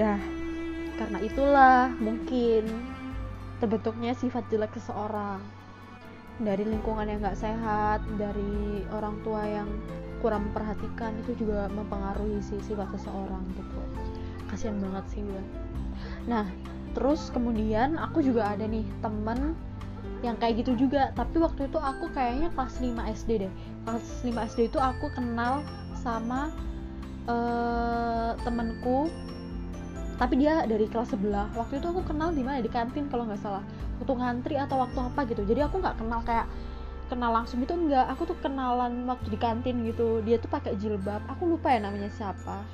Dah 0.00 0.20
karena 0.92 1.18
itulah 1.24 1.88
mungkin 1.98 2.68
terbentuknya 3.58 4.12
sifat 4.14 4.46
jelek 4.50 4.74
seseorang 4.74 5.61
dari 6.42 6.66
lingkungan 6.66 7.06
yang 7.06 7.22
nggak 7.22 7.38
sehat 7.38 8.02
dari 8.18 8.82
orang 8.90 9.14
tua 9.22 9.42
yang 9.46 9.68
kurang 10.22 10.50
memperhatikan 10.50 11.14
itu 11.26 11.34
juga 11.46 11.66
mempengaruhi 11.74 12.38
si 12.42 12.58
sifat 12.62 12.90
seseorang 12.94 13.42
gitu. 13.58 13.78
Kasihan 14.50 14.78
banget 14.78 15.04
sih 15.10 15.22
gue. 15.22 15.42
Nah 16.30 16.46
terus 16.92 17.32
kemudian 17.32 17.96
aku 17.96 18.20
juga 18.22 18.52
ada 18.54 18.68
nih 18.68 18.86
temen 19.02 19.54
yang 20.22 20.38
kayak 20.38 20.62
gitu 20.62 20.86
juga. 20.86 21.10
Tapi 21.18 21.42
waktu 21.42 21.66
itu 21.66 21.78
aku 21.78 22.10
kayaknya 22.14 22.50
kelas 22.54 22.78
5 22.78 23.14
SD 23.18 23.30
deh. 23.46 23.52
Kelas 23.86 24.06
5 24.22 24.48
SD 24.54 24.60
itu 24.70 24.78
aku 24.78 25.10
kenal 25.14 25.66
sama 25.98 26.54
uh, 27.26 28.38
temenku. 28.46 29.10
Tapi 30.22 30.38
dia 30.38 30.62
dari 30.70 30.86
kelas 30.86 31.10
sebelah. 31.10 31.50
Waktu 31.58 31.82
itu 31.82 31.86
aku 31.90 32.06
kenal 32.06 32.30
di 32.30 32.46
mana? 32.46 32.62
Di 32.62 32.70
kantin 32.70 33.10
kalau 33.10 33.26
nggak 33.26 33.42
salah 33.42 33.66
waktu 34.02 34.14
ngantri 34.18 34.54
atau 34.58 34.82
waktu 34.82 34.98
apa 34.98 35.20
gitu. 35.30 35.46
Jadi 35.46 35.60
aku 35.62 35.78
nggak 35.78 35.96
kenal 36.02 36.20
kayak 36.26 36.46
kenal 37.06 37.30
langsung 37.30 37.60
gitu 37.60 37.76
enggak 37.76 38.08
aku 38.08 38.24
tuh 38.24 38.38
kenalan 38.42 39.06
waktu 39.06 39.30
di 39.30 39.38
kantin 39.38 39.86
gitu. 39.86 40.20
Dia 40.26 40.42
tuh 40.42 40.50
pakai 40.50 40.74
jilbab. 40.74 41.22
Aku 41.30 41.46
lupa 41.46 41.70
ya 41.70 41.80
namanya 41.80 42.10
siapa. 42.10 42.66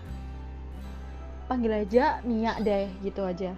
Panggil 1.48 1.84
aja 1.84 2.24
Mia 2.24 2.56
deh 2.60 2.88
gitu 3.04 3.24
aja. 3.24 3.52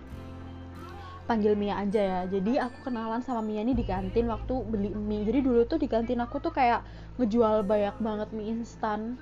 Panggil 1.31 1.55
Mia 1.55 1.79
aja 1.79 2.03
ya. 2.03 2.21
Jadi 2.27 2.59
aku 2.59 2.91
kenalan 2.91 3.23
sama 3.23 3.39
Mia 3.39 3.63
ini 3.63 3.79
di 3.79 3.87
kantin 3.87 4.27
waktu 4.27 4.55
beli 4.67 4.91
mie. 4.91 5.23
Jadi 5.23 5.47
dulu 5.47 5.63
tuh 5.63 5.79
di 5.79 5.87
kantin 5.87 6.19
aku 6.19 6.43
tuh 6.43 6.51
kayak 6.51 6.83
ngejual 7.23 7.63
banyak 7.63 7.95
banget 8.03 8.29
mie 8.35 8.51
instan 8.51 9.21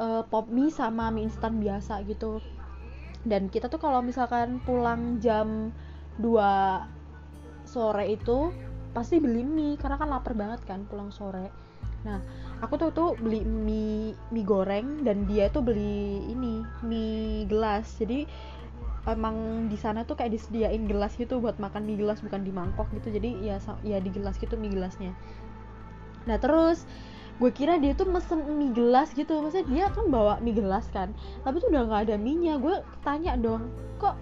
uh, 0.00 0.24
pop 0.24 0.48
mie 0.48 0.72
sama 0.72 1.12
mie 1.12 1.28
instan 1.28 1.60
biasa 1.60 2.00
gitu. 2.08 2.40
Dan 3.26 3.50
kita 3.50 3.66
tuh 3.66 3.82
kalau 3.82 4.06
misalkan 4.06 4.62
pulang 4.62 5.18
jam 5.18 5.74
2 6.22 6.95
sore 7.66 8.08
itu 8.08 8.50
pasti 8.96 9.20
beli 9.20 9.44
mie 9.44 9.76
karena 9.76 10.00
kan 10.00 10.08
lapar 10.08 10.32
banget 10.32 10.64
kan 10.64 10.88
pulang 10.88 11.12
sore. 11.12 11.52
Nah 12.08 12.22
aku 12.64 12.80
tuh 12.80 12.90
tuh 12.96 13.10
beli 13.20 13.44
mie 13.44 14.16
mie 14.32 14.46
goreng 14.46 15.04
dan 15.04 15.28
dia 15.28 15.52
tuh 15.52 15.60
beli 15.60 16.24
ini 16.32 16.64
mie 16.80 17.44
gelas. 17.44 17.84
Jadi 18.00 18.24
emang 19.06 19.68
di 19.70 19.76
sana 19.78 20.02
tuh 20.08 20.16
kayak 20.16 20.34
disediain 20.34 20.88
gelas 20.88 21.14
gitu 21.14 21.38
buat 21.38 21.60
makan 21.60 21.84
mie 21.84 22.00
gelas 22.00 22.24
bukan 22.24 22.40
di 22.40 22.50
mangkok 22.54 22.88
gitu. 22.96 23.12
Jadi 23.12 23.44
ya 23.44 23.60
ya 23.84 24.00
di 24.00 24.08
gelas 24.08 24.40
gitu 24.40 24.56
mie 24.56 24.72
gelasnya. 24.72 25.12
Nah 26.24 26.40
terus 26.40 26.88
gue 27.36 27.52
kira 27.52 27.76
dia 27.76 27.92
tuh 27.92 28.08
mesen 28.08 28.48
mie 28.56 28.72
gelas 28.72 29.12
gitu. 29.12 29.44
Maksudnya 29.44 29.68
dia 29.68 29.86
kan 29.92 30.08
bawa 30.08 30.40
mie 30.40 30.56
gelas 30.56 30.88
kan 30.88 31.12
tapi 31.44 31.60
tuh 31.60 31.68
udah 31.68 31.84
nggak 31.84 32.02
ada 32.08 32.16
minyak 32.16 32.64
gue 32.64 32.80
tanya 33.04 33.36
dong 33.36 33.68
kok 34.00 34.16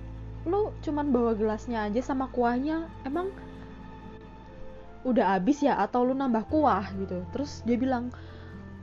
lu 0.44 0.72
cuman 0.84 1.08
bawa 1.08 1.32
gelasnya 1.32 1.88
aja 1.88 2.00
sama 2.04 2.28
kuahnya 2.28 2.88
emang 3.08 3.32
udah 5.04 5.36
habis 5.36 5.60
ya? 5.60 5.76
Atau 5.80 6.08
lu 6.08 6.16
nambah 6.16 6.48
kuah 6.48 6.88
gitu? 6.96 7.24
Terus 7.32 7.60
dia 7.68 7.76
bilang 7.76 8.12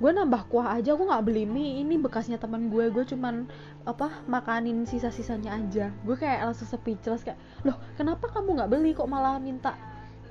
gue 0.02 0.10
nambah 0.10 0.50
kuah 0.50 0.82
aja 0.82 0.98
gue 0.98 1.06
nggak 1.06 1.26
beli 1.26 1.46
mie. 1.46 1.82
Ini 1.86 2.02
bekasnya 2.02 2.38
teman 2.42 2.70
gue 2.74 2.90
gue 2.90 3.06
cuman 3.06 3.46
apa 3.86 4.22
makanin 4.30 4.86
sisa-sisanya 4.86 5.58
aja. 5.58 5.90
Gue 6.06 6.18
kayak 6.18 6.50
langsung 6.50 6.70
speechless 6.70 7.26
kayak 7.26 7.38
loh 7.66 7.78
kenapa 7.98 8.30
kamu 8.30 8.62
nggak 8.62 8.72
beli 8.74 8.92
kok 8.98 9.10
malah 9.10 9.38
minta 9.38 9.78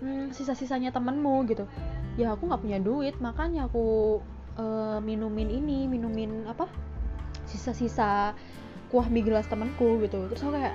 hmm, 0.03 0.35
sisa-sisanya 0.35 0.91
temenmu? 0.95 1.47
Gitu. 1.47 1.67
Ya 2.19 2.35
aku 2.35 2.51
nggak 2.51 2.63
punya 2.63 2.79
duit 2.83 3.15
makanya 3.23 3.71
aku 3.71 4.19
uh, 4.59 4.99
minumin 5.03 5.51
ini 5.51 5.87
minumin 5.87 6.47
apa 6.51 6.67
sisa-sisa 7.47 8.35
kuah 8.91 9.07
mie 9.07 9.23
gelas 9.23 9.47
temanku 9.47 10.03
gitu. 10.03 10.27
Terus 10.35 10.43
aku 10.43 10.53
kayak 10.59 10.75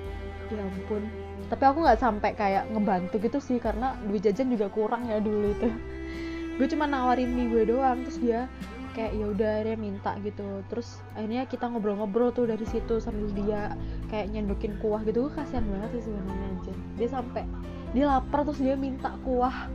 ya 0.50 0.63
ampun. 0.63 1.03
Tapi 1.45 1.63
aku 1.67 1.77
nggak 1.86 2.00
sampai 2.01 2.31
kayak 2.34 2.63
ngebantu 2.74 3.15
gitu 3.22 3.38
sih 3.38 3.57
karena 3.62 3.93
duit 4.07 4.25
jajan 4.25 4.50
juga 4.50 4.72
kurang 4.72 5.05
ya 5.05 5.22
dulu 5.22 5.53
itu. 5.53 5.69
Gue 6.57 6.67
cuma 6.72 6.88
nawarin 6.88 7.36
mie 7.36 7.51
gue 7.51 7.67
doang 7.67 8.07
terus 8.07 8.15
dia 8.24 8.48
kayak 8.95 9.12
ya 9.12 9.25
udah 9.27 9.53
dia 9.67 9.75
minta 9.75 10.15
gitu. 10.24 10.63
Terus 10.72 11.03
akhirnya 11.12 11.43
kita 11.51 11.67
ngobrol-ngobrol 11.67 12.31
tuh 12.31 12.48
dari 12.48 12.63
situ 12.63 13.03
sambil 13.03 13.27
dia 13.36 13.75
kayak 14.07 14.31
nyendokin 14.31 14.79
kuah 14.79 15.03
gitu. 15.03 15.27
Gue 15.27 15.36
kasihan 15.36 15.67
banget 15.67 16.00
sih 16.00 16.07
sebenarnya 16.07 16.48
aja 16.55 16.74
dia 16.95 17.10
sampai 17.12 17.43
dia 17.91 18.07
lapar 18.07 18.48
terus 18.48 18.63
dia 18.63 18.79
minta 18.79 19.12
kuah 19.27 19.67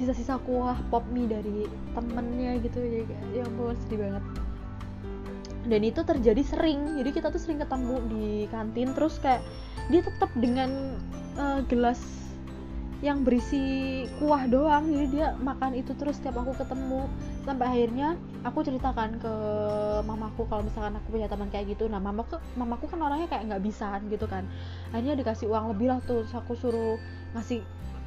sisa-sisa 0.00 0.40
kuah 0.48 0.80
pop 0.88 1.04
mie 1.12 1.28
dari 1.28 1.68
temennya 1.92 2.56
gitu. 2.64 2.80
Ya 2.80 3.04
ya 3.36 3.44
ampun 3.44 3.76
sedih 3.84 4.08
banget 4.08 4.24
dan 5.68 5.80
itu 5.84 6.00
terjadi 6.00 6.42
sering. 6.44 6.96
Jadi 6.96 7.10
kita 7.12 7.28
tuh 7.28 7.40
sering 7.40 7.60
ketemu 7.60 7.96
di 8.08 8.26
kantin 8.48 8.96
terus 8.96 9.20
kayak 9.20 9.44
dia 9.92 10.00
tetap 10.00 10.30
dengan 10.38 10.96
uh, 11.36 11.60
gelas 11.68 12.00
yang 13.00 13.24
berisi 13.24 14.04
kuah 14.20 14.44
doang. 14.48 14.88
Jadi 14.88 15.20
dia 15.20 15.36
makan 15.40 15.76
itu 15.76 15.92
terus 15.96 16.20
setiap 16.20 16.40
aku 16.40 16.56
ketemu. 16.56 17.08
Sampai 17.44 17.66
akhirnya 17.72 18.16
aku 18.44 18.60
ceritakan 18.64 19.20
ke 19.20 19.34
mamaku 20.04 20.44
kalau 20.48 20.64
misalkan 20.64 20.96
aku 20.96 21.08
punya 21.12 21.28
teman 21.28 21.48
kayak 21.52 21.76
gitu. 21.76 21.88
Nah 21.88 22.00
mamaku 22.00 22.40
mamaku 22.56 22.88
kan 22.88 23.00
orangnya 23.00 23.28
kayak 23.28 23.52
nggak 23.52 23.62
bisaan 23.64 24.08
gitu 24.08 24.24
kan. 24.28 24.44
Akhirnya 24.92 25.16
dikasih 25.16 25.48
uang 25.48 25.76
lebih 25.76 25.92
lah 25.92 26.00
tuh. 26.04 26.24
Terus 26.24 26.36
aku 26.36 26.52
suruh 26.56 26.96
ngasih 27.36 27.64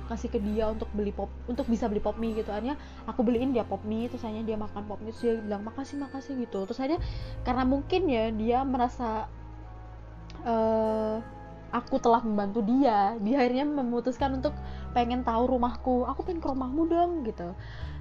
kasih 0.09 0.29
ke 0.29 0.39
dia 0.39 0.69
untuk 0.69 0.89
beli 0.91 1.15
pop 1.15 1.31
untuk 1.47 1.65
bisa 1.67 1.87
beli 1.87 2.03
pop 2.03 2.19
mie 2.19 2.35
gitu. 2.35 2.51
Akhirnya 2.51 2.75
aku 3.07 3.23
beliin 3.23 3.55
dia 3.55 3.63
pop 3.63 3.81
mie 3.87 4.11
terus 4.11 4.23
akhirnya 4.23 4.43
dia 4.43 4.57
makan 4.59 4.83
pop 4.87 4.99
mie 4.99 5.15
terus 5.15 5.23
dia 5.23 5.35
bilang 5.39 5.63
makasih 5.63 5.97
makasih 5.99 6.33
gitu. 6.43 6.67
Terus 6.67 6.77
akhirnya 6.79 7.01
karena 7.47 7.63
mungkin 7.63 8.01
ya 8.09 8.23
dia 8.31 8.59
merasa 8.67 9.27
uh, 10.43 11.17
aku 11.73 11.97
telah 11.97 12.21
membantu 12.21 12.61
dia 12.61 13.17
dia 13.17 13.41
akhirnya 13.41 13.65
memutuskan 13.65 14.37
untuk 14.37 14.53
pengen 14.93 15.25
tahu 15.25 15.49
rumahku. 15.49 16.05
Aku 16.11 16.21
pengen 16.21 16.43
ke 16.43 16.47
rumahmu 16.51 16.83
dong 16.87 17.11
gitu. 17.25 17.55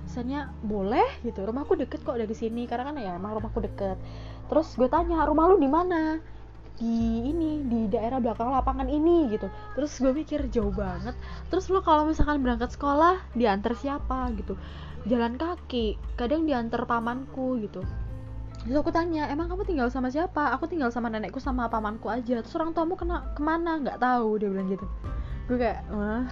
Misalnya 0.04 0.50
boleh 0.60 1.06
gitu. 1.22 1.46
Rumahku 1.46 1.78
deket 1.78 2.02
kok 2.02 2.18
dari 2.18 2.34
sini 2.34 2.66
karena 2.66 2.90
kan 2.90 2.96
ya 2.98 3.16
emang 3.16 3.38
rumahku 3.38 3.62
deket. 3.62 3.96
Terus 4.50 4.74
gue 4.76 4.90
tanya 4.90 5.24
rumah 5.24 5.48
lu 5.48 5.56
di 5.56 5.70
mana 5.70 6.20
di 6.80 7.28
ini 7.28 7.64
di 7.68 7.80
daerah 7.90 8.18
belakang 8.18 8.48
lapangan 8.48 8.88
ini 8.88 9.28
gitu. 9.32 9.48
Terus 9.76 9.92
gue 10.00 10.12
mikir 10.12 10.48
jauh 10.48 10.72
banget. 10.72 11.14
Terus 11.52 11.68
lo 11.68 11.84
kalau 11.84 12.08
misalkan 12.08 12.40
berangkat 12.40 12.72
sekolah 12.72 13.20
diantar 13.36 13.76
siapa 13.76 14.32
gitu? 14.38 14.56
Jalan 15.04 15.36
kaki 15.36 15.98
kadang 16.14 16.46
diantar 16.46 16.86
pamanku 16.86 17.60
gitu. 17.60 17.82
Terus 18.62 18.78
aku 18.78 18.94
tanya 18.94 19.26
emang 19.26 19.50
kamu 19.50 19.66
tinggal 19.66 19.88
sama 19.90 20.08
siapa? 20.08 20.54
Aku 20.54 20.70
tinggal 20.70 20.94
sama 20.94 21.10
nenekku 21.10 21.42
sama 21.42 21.66
pamanku 21.66 22.06
aja. 22.06 22.40
Terus 22.40 22.54
orang 22.54 22.70
tuamu 22.70 22.94
kena 22.94 23.34
ke 23.34 23.42
mana? 23.42 23.82
Nggak 23.82 23.98
tahu 23.98 24.38
dia 24.38 24.48
bilang 24.48 24.70
gitu. 24.70 24.86
Gue 25.50 25.58
kayak 25.58 25.82
wah 25.90 26.24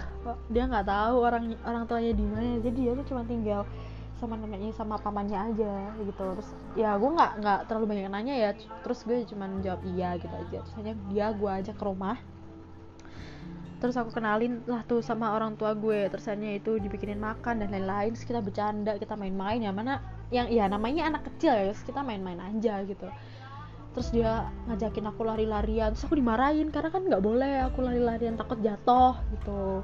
dia 0.47 0.63
nggak 0.65 0.87
tahu 0.87 1.15
orang 1.19 1.53
orang 1.67 1.83
tuanya 1.85 2.15
di 2.15 2.23
mana? 2.23 2.63
Jadi 2.63 2.77
dia 2.87 2.91
tuh 2.95 3.05
cuma 3.11 3.27
tinggal 3.27 3.67
sama 4.21 4.37
neneknya 4.37 4.69
sama 4.77 5.01
pamannya 5.01 5.33
aja 5.33 5.73
gitu. 5.97 6.25
Terus 6.37 6.49
ya 6.77 6.93
gue 7.01 7.09
nggak 7.09 7.31
nggak 7.41 7.59
terlalu 7.65 7.85
banyak 7.89 8.13
nanya 8.13 8.35
ya. 8.37 8.49
Terus 8.85 9.01
gue 9.01 9.25
cuma 9.25 9.49
jawab 9.65 9.81
iya 9.97 10.13
gitu 10.21 10.29
aja. 10.29 10.61
Terus 10.61 10.75
hanya 10.77 10.93
dia 11.09 11.33
gue 11.33 11.49
ajak 11.49 11.75
ke 11.75 11.83
rumah. 11.83 12.21
Terus 13.81 13.97
aku 13.97 14.13
kenalin 14.13 14.61
lah 14.69 14.85
tuh 14.85 15.01
sama 15.01 15.33
orang 15.33 15.57
tua 15.57 15.73
gue. 15.73 16.05
Terus 16.13 16.29
hanya 16.29 16.53
itu 16.53 16.77
dibikinin 16.77 17.17
makan 17.17 17.65
dan 17.65 17.73
lain-lain. 17.73 18.13
Terus 18.13 18.29
kita 18.29 18.39
bercanda 18.45 18.93
kita 19.01 19.17
main-main. 19.17 19.57
Ya 19.57 19.73
mana 19.73 20.05
yang 20.29 20.47
ya 20.53 20.69
namanya 20.69 21.09
anak 21.09 21.25
kecil 21.33 21.51
ya 21.51 21.73
terus 21.73 21.81
kita 21.81 22.05
main-main 22.05 22.37
aja 22.37 22.85
gitu. 22.85 23.09
Terus 23.91 24.07
dia 24.13 24.47
ngajakin 24.69 25.09
aku 25.09 25.25
lari-larian. 25.25 25.97
Terus 25.97 26.05
aku 26.05 26.13
dimarahin 26.13 26.69
karena 26.69 26.93
kan 26.93 27.01
nggak 27.09 27.23
boleh 27.25 27.65
aku 27.65 27.81
lari-larian 27.81 28.37
takut 28.37 28.61
jatuh 28.61 29.17
gitu. 29.33 29.81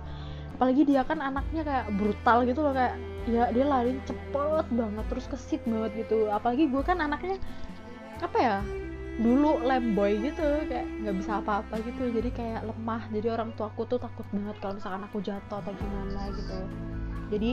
Apalagi 0.55 0.85
dia 0.85 1.01
kan 1.01 1.17
anaknya 1.17 1.61
kayak 1.65 1.85
brutal 1.97 2.45
gitu 2.45 2.61
loh 2.61 2.77
kayak 2.77 3.16
ya 3.27 3.51
dia 3.51 3.65
lari 3.67 3.99
cepet 4.07 4.65
banget 4.71 5.05
terus 5.11 5.25
kesit 5.27 5.61
banget 5.67 6.07
gitu. 6.07 6.31
Apalagi 6.31 6.71
gue 6.71 6.81
kan 6.81 7.03
anaknya 7.03 7.35
apa 8.23 8.37
ya 8.39 8.57
dulu 9.17 9.65
lemboy 9.65 10.13
gitu 10.21 10.45
kayak 10.69 10.85
nggak 11.03 11.15
bisa 11.19 11.43
apa-apa 11.43 11.75
gitu. 11.83 12.07
Jadi 12.07 12.29
kayak 12.31 12.63
lemah. 12.63 13.03
Jadi 13.11 13.27
orang 13.27 13.51
tua 13.59 13.67
aku 13.67 13.83
tuh 13.83 13.99
takut 13.99 14.23
banget 14.31 14.55
kalau 14.63 14.73
misalkan 14.79 15.03
aku 15.03 15.17
jatuh 15.19 15.59
atau 15.59 15.73
gimana 15.75 16.21
gitu. 16.33 16.57
Jadi 17.35 17.51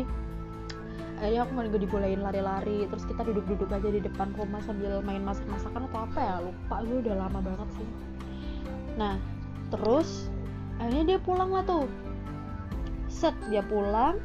akhirnya 1.19 1.40
aku 1.47 1.50
nggak 1.59 1.83
dibolehin 1.83 2.21
lari-lari. 2.23 2.87
Terus 2.87 3.04
kita 3.11 3.26
duduk-duduk 3.26 3.69
aja 3.75 3.88
di 3.90 4.00
depan 4.00 4.31
rumah 4.38 4.62
sambil 4.62 5.02
main 5.02 5.26
masak-masakan 5.26 5.90
atau 5.90 6.00
apa 6.07 6.19
ya 6.23 6.35
lupa. 6.38 6.76
Gue 6.87 7.02
udah 7.02 7.14
lama 7.19 7.38
banget 7.43 7.69
sih. 7.75 7.88
Nah 8.95 9.19
terus 9.75 10.31
akhirnya 10.78 11.16
dia 11.16 11.19
pulang 11.19 11.50
lah 11.50 11.66
tuh. 11.66 11.90
Set 13.11 13.35
dia 13.50 13.64
pulang 13.66 14.21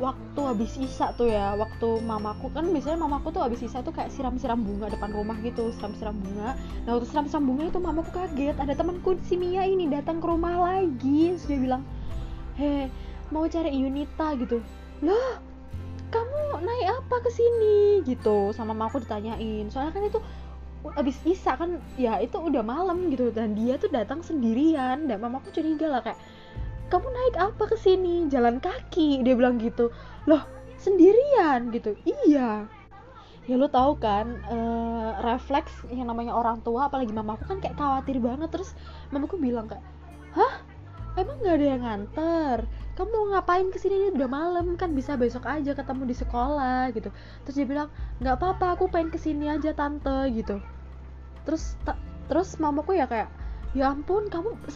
waktu 0.00 0.40
habis 0.40 0.72
isa 0.80 1.12
tuh 1.12 1.28
ya 1.28 1.52
waktu 1.54 2.00
mamaku 2.00 2.48
kan 2.56 2.64
biasanya 2.72 3.04
mamaku 3.04 3.36
tuh 3.36 3.44
habis 3.44 3.60
isa 3.60 3.84
tuh 3.84 3.92
kayak 3.92 4.08
siram-siram 4.08 4.64
bunga 4.64 4.88
depan 4.88 5.12
rumah 5.12 5.36
gitu 5.44 5.68
siram-siram 5.76 6.16
bunga. 6.16 6.56
Nah 6.88 6.90
waktu 6.96 7.06
siram-siram 7.12 7.44
bunga 7.44 7.68
itu 7.68 7.78
mamaku 7.78 8.10
kaget 8.16 8.56
ada 8.56 8.72
temanku 8.72 9.20
si 9.28 9.36
Mia 9.36 9.68
ini 9.68 9.92
datang 9.92 10.18
ke 10.18 10.26
rumah 10.26 10.56
lagi 10.56 11.36
terus 11.36 11.44
dia 11.44 11.60
bilang 11.60 11.84
heh 12.56 12.88
mau 13.28 13.44
cari 13.44 13.76
Yunita 13.76 14.34
gitu. 14.40 14.64
Loh 15.04 15.38
kamu 16.10 16.64
naik 16.64 16.86
apa 16.96 17.16
ke 17.20 17.30
sini? 17.30 18.02
Gitu 18.02 18.56
sama 18.56 18.72
mamaku 18.72 19.04
ditanyain. 19.04 19.68
Soalnya 19.68 19.92
kan 19.92 20.04
itu 20.08 20.18
abis 20.96 21.20
isa 21.28 21.60
kan 21.60 21.76
ya 22.00 22.16
itu 22.24 22.40
udah 22.40 22.64
malam 22.64 23.12
gitu 23.12 23.28
dan 23.36 23.52
dia 23.52 23.76
tuh 23.76 23.92
datang 23.92 24.24
sendirian 24.24 25.04
dan 25.04 25.20
mamaku 25.20 25.52
curiga 25.52 25.92
lah 25.92 26.00
kayak 26.00 26.16
kamu 26.90 27.06
naik 27.06 27.36
apa 27.38 27.62
ke 27.70 27.76
sini? 27.78 28.26
Jalan 28.26 28.58
kaki. 28.58 29.22
Dia 29.22 29.38
bilang 29.38 29.62
gitu. 29.62 29.94
Loh 30.26 30.42
sendirian 30.76 31.70
gitu. 31.70 31.94
Iya. 32.02 32.66
Ya 33.46 33.54
lo 33.56 33.70
tau 33.70 33.94
kan 33.98 34.42
uh, 34.46 35.22
refleks 35.22 35.72
yang 35.90 36.10
namanya 36.10 36.34
orang 36.36 36.62
tua 36.62 36.86
apalagi 36.86 37.10
mamaku 37.10 37.46
kan 37.46 37.58
kayak 37.62 37.78
khawatir 37.78 38.18
banget. 38.18 38.50
Terus 38.50 38.74
mamaku 39.14 39.38
bilang 39.38 39.70
kayak 39.70 39.86
hah? 40.34 40.66
Emang 41.18 41.42
nggak 41.42 41.56
ada 41.58 41.66
yang 41.66 41.82
nganter? 41.82 42.58
Kamu 42.94 43.10
mau 43.10 43.26
ngapain 43.34 43.66
ke 43.74 43.78
sini 43.82 43.94
ini 43.98 44.08
udah 44.14 44.30
malam. 44.30 44.74
Kan 44.74 44.94
bisa 44.94 45.14
besok 45.14 45.46
aja 45.46 45.74
ketemu 45.74 46.10
di 46.10 46.16
sekolah 46.18 46.90
gitu. 46.94 47.10
Terus 47.46 47.54
dia 47.54 47.66
bilang 47.66 47.88
nggak 48.18 48.34
apa-apa 48.38 48.78
aku 48.78 48.90
pengen 48.90 49.14
ke 49.14 49.18
sini 49.18 49.46
aja 49.50 49.74
tante 49.74 50.30
gitu. 50.34 50.58
Terus 51.46 51.74
terus 52.30 52.58
mamaku 52.62 52.98
ya 52.98 53.10
kayak 53.10 53.30
ya 53.74 53.90
ampun 53.90 54.26
kamu 54.30 54.54
ke 54.66 54.70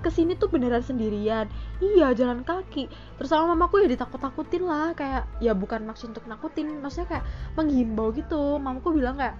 ke 0.00 0.10
sini 0.10 0.34
tuh 0.36 0.48
beneran 0.48 0.80
sendirian. 0.80 1.46
Iya 1.78 2.12
jalan 2.16 2.42
kaki. 2.42 2.88
Terus 3.20 3.28
sama 3.28 3.52
mamaku 3.52 3.84
ya 3.84 3.88
ditakut-takutin 3.92 4.64
lah 4.64 4.96
kayak 4.96 5.28
ya 5.44 5.52
bukan 5.52 5.84
maksud 5.84 6.16
untuk 6.16 6.24
nakutin 6.26 6.80
maksudnya 6.80 7.20
kayak 7.20 7.24
menghimbau 7.54 8.10
gitu. 8.16 8.56
Mamaku 8.56 8.96
bilang 8.96 9.20
kayak 9.20 9.36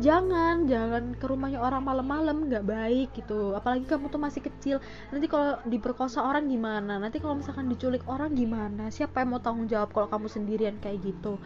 jangan 0.00 0.64
jangan 0.64 1.12
ke 1.18 1.28
rumahnya 1.28 1.60
orang 1.60 1.84
malam-malam 1.84 2.48
nggak 2.48 2.64
baik 2.64 3.08
gitu. 3.12 3.52
Apalagi 3.52 3.84
kamu 3.84 4.08
tuh 4.08 4.20
masih 4.20 4.40
kecil. 4.40 4.76
Nanti 5.12 5.28
kalau 5.28 5.60
diperkosa 5.68 6.24
orang 6.24 6.48
gimana? 6.48 6.96
Nanti 6.96 7.20
kalau 7.20 7.36
misalkan 7.36 7.68
diculik 7.68 8.06
orang 8.08 8.32
gimana? 8.32 8.88
Siapa 8.88 9.20
yang 9.20 9.36
mau 9.36 9.40
tanggung 9.44 9.68
jawab 9.68 9.92
kalau 9.92 10.08
kamu 10.08 10.26
sendirian 10.32 10.76
kayak 10.80 11.04
gitu? 11.04 11.36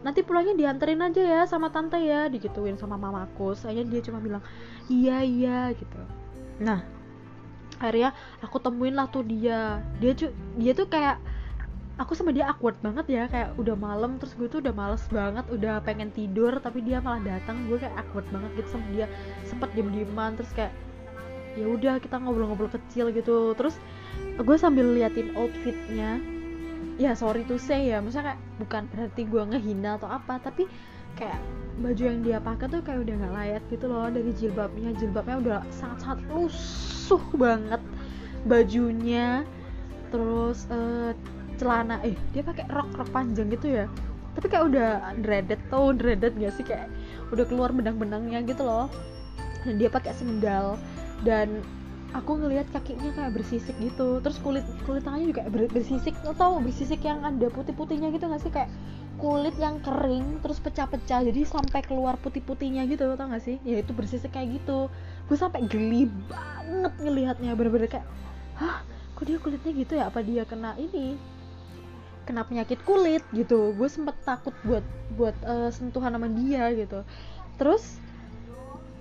Nanti 0.00 0.22
pulangnya 0.22 0.54
dianterin 0.54 1.02
aja 1.02 1.22
ya 1.22 1.42
sama 1.44 1.74
tante 1.74 1.98
ya 1.98 2.30
digituin 2.30 2.78
sama 2.80 2.96
mamaku. 2.96 3.52
Saya 3.58 3.84
dia 3.84 4.00
cuma 4.00 4.22
bilang 4.22 4.40
iya 4.88 5.20
iya 5.20 5.74
gitu. 5.74 6.00
Nah 6.62 6.97
akhirnya 7.78 8.10
aku 8.42 8.58
temuin 8.58 8.94
lah 8.94 9.06
tuh 9.10 9.24
dia. 9.24 9.82
Dia 10.02 10.12
tuh 10.14 10.30
dia 10.58 10.72
tuh 10.74 10.86
kayak 10.90 11.18
aku 11.98 12.14
sama 12.14 12.30
dia 12.30 12.46
awkward 12.46 12.78
banget 12.78 13.10
ya 13.10 13.22
kayak 13.26 13.58
udah 13.58 13.74
malam 13.74 14.22
terus 14.22 14.38
gue 14.38 14.46
tuh 14.46 14.62
udah 14.62 14.70
males 14.70 15.02
banget 15.10 15.42
udah 15.50 15.82
pengen 15.82 16.14
tidur 16.14 16.54
tapi 16.62 16.78
dia 16.78 17.02
malah 17.02 17.18
datang 17.26 17.66
gue 17.66 17.74
kayak 17.74 17.94
awkward 17.98 18.26
banget 18.30 18.50
gitu 18.62 18.78
sama 18.78 18.86
dia. 18.94 19.06
Sempet 19.46 19.70
diem 19.74 19.90
dieman 19.90 20.38
terus 20.38 20.50
kayak 20.54 20.70
ya 21.58 21.66
udah 21.66 21.98
kita 21.98 22.22
ngobrol-ngobrol 22.22 22.70
kecil 22.70 23.10
gitu. 23.10 23.54
Terus 23.58 23.78
gue 24.38 24.56
sambil 24.58 24.94
liatin 24.94 25.34
outfitnya 25.34 26.22
ya 26.98 27.14
sorry 27.14 27.46
to 27.46 27.54
say 27.62 27.94
ya 27.94 28.02
maksudnya 28.02 28.34
kayak 28.34 28.40
bukan 28.58 28.82
berarti 28.90 29.22
gue 29.22 29.42
ngehina 29.54 30.02
atau 30.02 30.10
apa 30.10 30.42
tapi 30.42 30.66
kayak 31.14 31.38
baju 31.78 32.02
yang 32.02 32.20
dia 32.26 32.38
pakai 32.42 32.66
tuh 32.70 32.82
kayak 32.82 33.06
udah 33.06 33.14
nggak 33.22 33.34
layak 33.34 33.62
gitu 33.70 33.86
loh 33.86 34.06
dari 34.10 34.30
jilbabnya. 34.34 34.90
Jilbabnya 34.98 35.36
udah 35.42 35.58
sangat-sangat 35.70 36.18
lusuh 37.08 37.24
banget 37.40 37.80
bajunya 38.44 39.40
terus 40.12 40.68
uh, 40.68 41.16
celana 41.56 42.04
eh 42.04 42.12
dia 42.36 42.44
pakai 42.44 42.68
rok 42.68 42.92
rok 43.00 43.08
panjang 43.16 43.48
gitu 43.48 43.80
ya. 43.80 43.88
Tapi 44.36 44.44
kayak 44.52 44.64
udah 44.68 44.90
dreaded 45.24 45.56
tau 45.72 45.96
dreaded 45.96 46.36
gak 46.36 46.52
sih? 46.52 46.68
Kayak 46.68 46.92
udah 47.32 47.48
keluar 47.48 47.72
benang-benangnya 47.72 48.44
gitu 48.44 48.60
loh. 48.60 48.92
Dan 49.64 49.80
dia 49.80 49.88
pakai 49.88 50.12
sendal 50.20 50.76
dan 51.24 51.64
aku 52.12 52.36
ngelihat 52.44 52.68
kakinya 52.76 53.08
kayak 53.16 53.40
bersisik 53.40 53.72
gitu. 53.80 54.20
Terus 54.20 54.36
kulit 54.44 54.68
kulit 54.84 55.00
tangannya 55.00 55.32
juga 55.32 55.48
bersisik. 55.48 56.12
Tau 56.36 56.60
bersisik 56.60 57.00
yang 57.08 57.24
ada 57.24 57.48
putih-putihnya 57.48 58.12
gitu 58.12 58.28
gak 58.28 58.44
sih? 58.44 58.52
Kayak 58.52 58.68
kulit 59.16 59.56
yang 59.56 59.80
kering 59.80 60.44
terus 60.44 60.60
pecah-pecah. 60.60 61.24
Jadi 61.24 61.40
sampai 61.48 61.80
keluar 61.88 62.20
putih-putihnya 62.20 62.84
gitu 62.84 63.16
tau 63.16 63.32
gak 63.32 63.40
sih? 63.40 63.56
Ya 63.64 63.80
itu 63.80 63.96
bersisik 63.96 64.36
kayak 64.36 64.60
gitu 64.60 64.92
gue 65.28 65.36
sampai 65.36 65.60
geli 65.68 66.08
banget 66.26 66.92
ngelihatnya 67.04 67.52
bener-bener 67.52 67.88
kayak 67.88 68.08
hah 68.56 68.80
kok 69.12 69.24
dia 69.28 69.36
kulitnya 69.36 69.72
gitu 69.76 69.92
ya? 70.00 70.08
Apa 70.08 70.24
dia 70.24 70.48
kena 70.48 70.72
ini? 70.80 71.20
Kena 72.24 72.48
penyakit 72.48 72.80
kulit 72.86 73.20
gitu. 73.36 73.76
Gue 73.76 73.88
sempet 73.92 74.16
takut 74.24 74.56
buat 74.64 74.84
buat 75.20 75.36
uh, 75.44 75.68
sentuhan 75.68 76.16
sama 76.16 76.30
dia 76.32 76.70
gitu. 76.72 77.04
Terus 77.60 78.00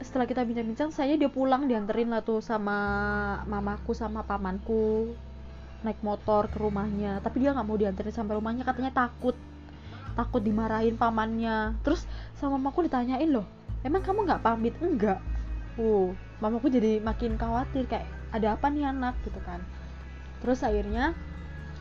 setelah 0.04 0.30
kita 0.30 0.46
bincang-bincang 0.46 0.94
saya 0.94 1.18
dia 1.18 1.32
pulang 1.32 1.66
dianterin 1.66 2.14
lah 2.14 2.22
tuh 2.22 2.42
sama 2.44 2.78
mamaku 3.50 3.98
sama 3.98 4.22
pamanku 4.22 5.14
naik 5.86 6.02
motor 6.04 6.52
ke 6.52 6.58
rumahnya. 6.60 7.24
Tapi 7.24 7.46
dia 7.46 7.56
nggak 7.56 7.68
mau 7.68 7.78
dianterin 7.80 8.14
sampai 8.14 8.36
rumahnya 8.36 8.68
katanya 8.68 8.92
takut. 9.06 9.38
Takut 10.18 10.42
dimarahin 10.42 10.98
pamannya. 10.98 11.78
Terus 11.86 12.10
sama 12.36 12.60
mamaku 12.60 12.90
ditanyain 12.90 13.30
loh 13.30 13.48
emang 13.86 14.02
kamu 14.02 14.28
nggak 14.28 14.44
pamit? 14.44 14.74
Enggak 14.82 15.22
uh 15.78 16.14
mamaku 16.42 16.70
jadi 16.70 17.02
makin 17.02 17.38
khawatir 17.38 17.90
kayak 17.90 18.06
ada 18.34 18.54
apa 18.54 18.68
nih 18.70 18.86
anak? 18.90 19.16
gitu 19.26 19.40
kan. 19.46 19.64
Terus 20.44 20.62
akhirnya 20.62 21.18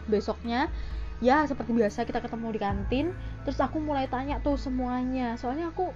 besoknya 0.07 0.71
ya 1.19 1.49
seperti 1.49 1.73
biasa 1.73 2.05
kita 2.05 2.21
ketemu 2.21 2.47
di 2.53 2.61
kantin 2.61 3.07
terus 3.43 3.57
aku 3.59 3.81
mulai 3.81 4.07
tanya 4.09 4.41
tuh 4.41 4.57
semuanya. 4.61 5.35
Soalnya 5.41 5.73
aku 5.73 5.91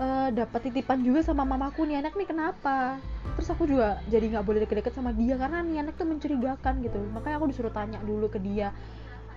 uh, 0.00 0.28
dapat 0.30 0.70
titipan 0.70 1.00
juga 1.04 1.24
sama 1.24 1.46
mamaku 1.46 1.86
nih 1.86 2.02
anak 2.02 2.14
nih 2.14 2.28
kenapa? 2.28 2.98
Terus 3.38 3.48
aku 3.52 3.64
juga 3.66 4.00
jadi 4.10 4.26
nggak 4.36 4.44
boleh 4.44 4.60
deket-deket 4.66 4.92
sama 4.96 5.14
dia 5.14 5.34
karena 5.38 5.62
nih 5.64 5.86
anak 5.86 5.94
tuh 5.96 6.06
mencurigakan 6.06 6.74
gitu. 6.84 7.00
Makanya 7.14 7.36
aku 7.40 7.46
disuruh 7.50 7.72
tanya 7.72 7.98
dulu 8.02 8.26
ke 8.28 8.38
dia 8.42 8.74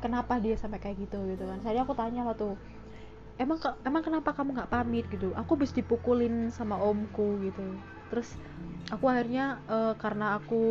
kenapa 0.03 0.35
dia 0.43 0.59
sampai 0.59 0.83
kayak 0.83 1.07
gitu 1.07 1.19
gitu 1.31 1.47
kan. 1.47 1.59
Saya 1.63 1.87
aku 1.87 1.95
tanya 1.95 2.27
lah 2.27 2.35
tuh 2.35 2.59
emang 3.37 3.57
emang 3.85 4.01
kenapa 4.05 4.29
kamu 4.35 4.59
nggak 4.59 4.71
pamit? 4.71 5.05
gitu. 5.09 5.33
Aku 5.37 5.57
bisa 5.57 5.73
dipukulin 5.77 6.53
sama 6.53 6.77
omku 6.77 7.41
gitu. 7.41 7.65
Terus 8.13 8.37
aku 8.93 9.09
akhirnya 9.09 9.63
uh, 9.65 9.93
karena 9.97 10.37
aku 10.37 10.63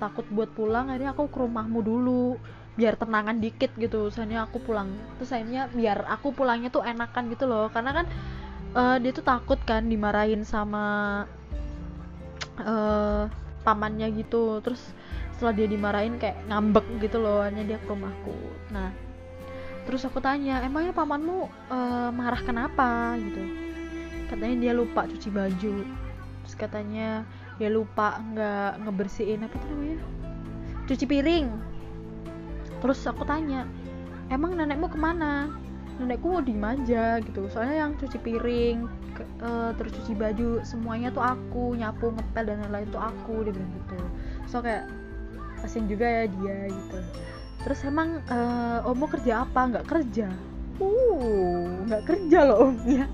takut 0.00 0.24
buat 0.32 0.48
pulang 0.56 0.88
akhirnya 0.88 1.12
aku 1.12 1.28
ke 1.28 1.38
rumahmu 1.42 1.80
dulu 1.84 2.40
biar 2.78 2.96
tenangan 2.96 3.36
dikit 3.42 3.74
gitu. 3.76 4.08
Soalnya 4.08 4.48
aku 4.48 4.62
pulang 4.62 4.88
terus 5.20 5.34
akhirnya 5.34 5.68
biar 5.72 6.08
aku 6.08 6.32
pulangnya 6.32 6.72
tuh 6.72 6.86
enakan 6.86 7.28
gitu 7.32 7.44
loh. 7.44 7.68
Karena 7.68 8.02
kan 8.02 8.06
uh, 8.72 8.96
dia 8.96 9.12
tuh 9.12 9.26
takut 9.26 9.60
kan 9.68 9.84
dimarahin 9.84 10.46
sama 10.48 11.26
uh, 12.64 13.28
pamannya 13.66 14.08
gitu. 14.16 14.64
Terus 14.64 14.80
setelah 15.36 15.54
dia 15.54 15.68
dimarahin 15.70 16.16
kayak 16.16 16.40
ngambek 16.50 16.86
gitu 17.04 17.20
loh 17.20 17.44
hanya 17.44 17.62
dia 17.68 17.78
ke 17.78 17.86
rumahku. 17.86 18.34
Nah 18.72 19.07
terus 19.88 20.04
aku 20.04 20.20
tanya 20.20 20.60
emangnya 20.60 20.92
pamanmu 20.92 21.48
uh, 21.72 22.12
marah 22.12 22.44
kenapa? 22.44 23.16
Gitu. 23.16 23.40
Katanya 24.28 24.56
dia 24.60 24.72
lupa 24.76 25.08
cuci 25.08 25.32
baju. 25.32 25.74
Terus 26.44 26.54
katanya 26.60 27.24
dia 27.56 27.72
lupa 27.72 28.20
nggak 28.20 28.84
ngebersihin 28.84 29.48
apa 29.48 29.56
tuh 29.56 29.68
namanya? 29.72 30.04
Cuci 30.84 31.08
piring. 31.08 31.48
Terus 32.84 33.00
aku 33.08 33.24
tanya 33.24 33.64
emang 34.28 34.60
nenekmu 34.60 34.92
ke 34.92 35.00
mana? 35.00 35.48
Nenekku 35.96 36.36
mau 36.36 36.44
diem 36.44 36.60
aja 36.60 37.24
gitu. 37.24 37.48
Soalnya 37.48 37.88
yang 37.88 37.96
cuci 37.96 38.20
piring 38.20 38.84
ke, 39.16 39.24
uh, 39.40 39.72
terus 39.80 39.96
cuci 40.04 40.12
baju 40.12 40.60
semuanya 40.68 41.08
tuh 41.16 41.24
aku 41.24 41.72
nyapu 41.80 42.12
ngepel 42.12 42.44
dan 42.44 42.60
lain-lain 42.68 42.92
tuh 42.92 43.00
aku 43.00 43.40
dia 43.40 43.56
bilang 43.56 43.72
gitu. 43.72 43.98
So 44.44 44.60
kayak 44.60 44.84
kasian 45.64 45.88
juga 45.88 46.04
ya 46.04 46.24
dia 46.28 46.68
gitu 46.68 47.00
terus 47.66 47.80
emang 47.86 48.22
uh, 48.30 48.86
om 48.86 48.94
mau 48.98 49.08
kerja 49.10 49.42
apa? 49.46 49.60
Nggak 49.70 49.86
kerja? 49.86 50.28
Uh 50.78 51.84
nggak 51.88 52.02
kerja 52.06 52.38
loh 52.46 52.70
omnya 52.70 53.08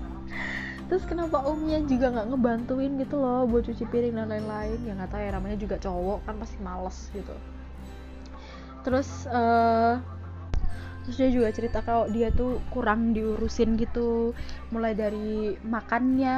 terus 0.85 1.01
kenapa 1.09 1.41
omnya 1.49 1.81
juga 1.81 2.13
nggak 2.13 2.29
ngebantuin 2.29 2.93
gitu 3.01 3.17
loh 3.17 3.49
buat 3.49 3.65
cuci 3.65 3.89
piring 3.89 4.21
dan 4.21 4.29
lain-lain? 4.29 4.77
Ya 4.85 4.93
nggak 4.93 5.09
tahu 5.09 5.21
ya 5.21 5.31
namanya 5.33 5.57
juga 5.57 5.75
cowok 5.81 6.19
kan 6.29 6.35
pasti 6.37 6.57
males 6.61 6.97
gitu. 7.09 7.33
Terus 8.85 9.09
uh, 9.25 9.97
terus 11.05 11.17
dia 11.17 11.29
juga 11.33 11.49
cerita 11.49 11.81
kalau 11.81 12.05
dia 12.13 12.29
tuh 12.29 12.61
kurang 12.69 13.17
diurusin 13.17 13.81
gitu. 13.81 14.37
Mulai 14.69 14.93
dari 14.93 15.57
makannya 15.65 16.37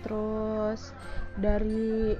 terus 0.00 0.96
dari 1.36 2.16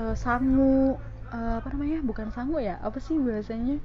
uh, 0.00 0.16
sangu 0.16 0.96
uh, 1.36 1.60
apa 1.60 1.68
namanya? 1.76 2.00
Bukan 2.00 2.32
sangu 2.32 2.64
ya 2.64 2.80
apa 2.80 2.96
sih 2.96 3.20
bahasanya 3.20 3.76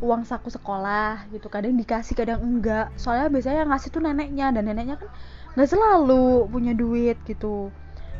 uang 0.00 0.28
saku 0.28 0.52
sekolah 0.52 1.28
gitu. 1.32 1.48
Kadang 1.48 1.76
dikasih 1.76 2.14
kadang 2.16 2.44
enggak. 2.44 2.92
Soalnya 3.00 3.32
biasanya 3.32 3.64
yang 3.64 3.70
ngasih 3.72 3.88
tuh 3.92 4.02
neneknya 4.04 4.46
dan 4.52 4.62
neneknya 4.68 4.96
kan 5.00 5.08
nggak 5.56 5.68
selalu 5.72 6.48
punya 6.52 6.72
duit 6.76 7.16
gitu. 7.24 7.72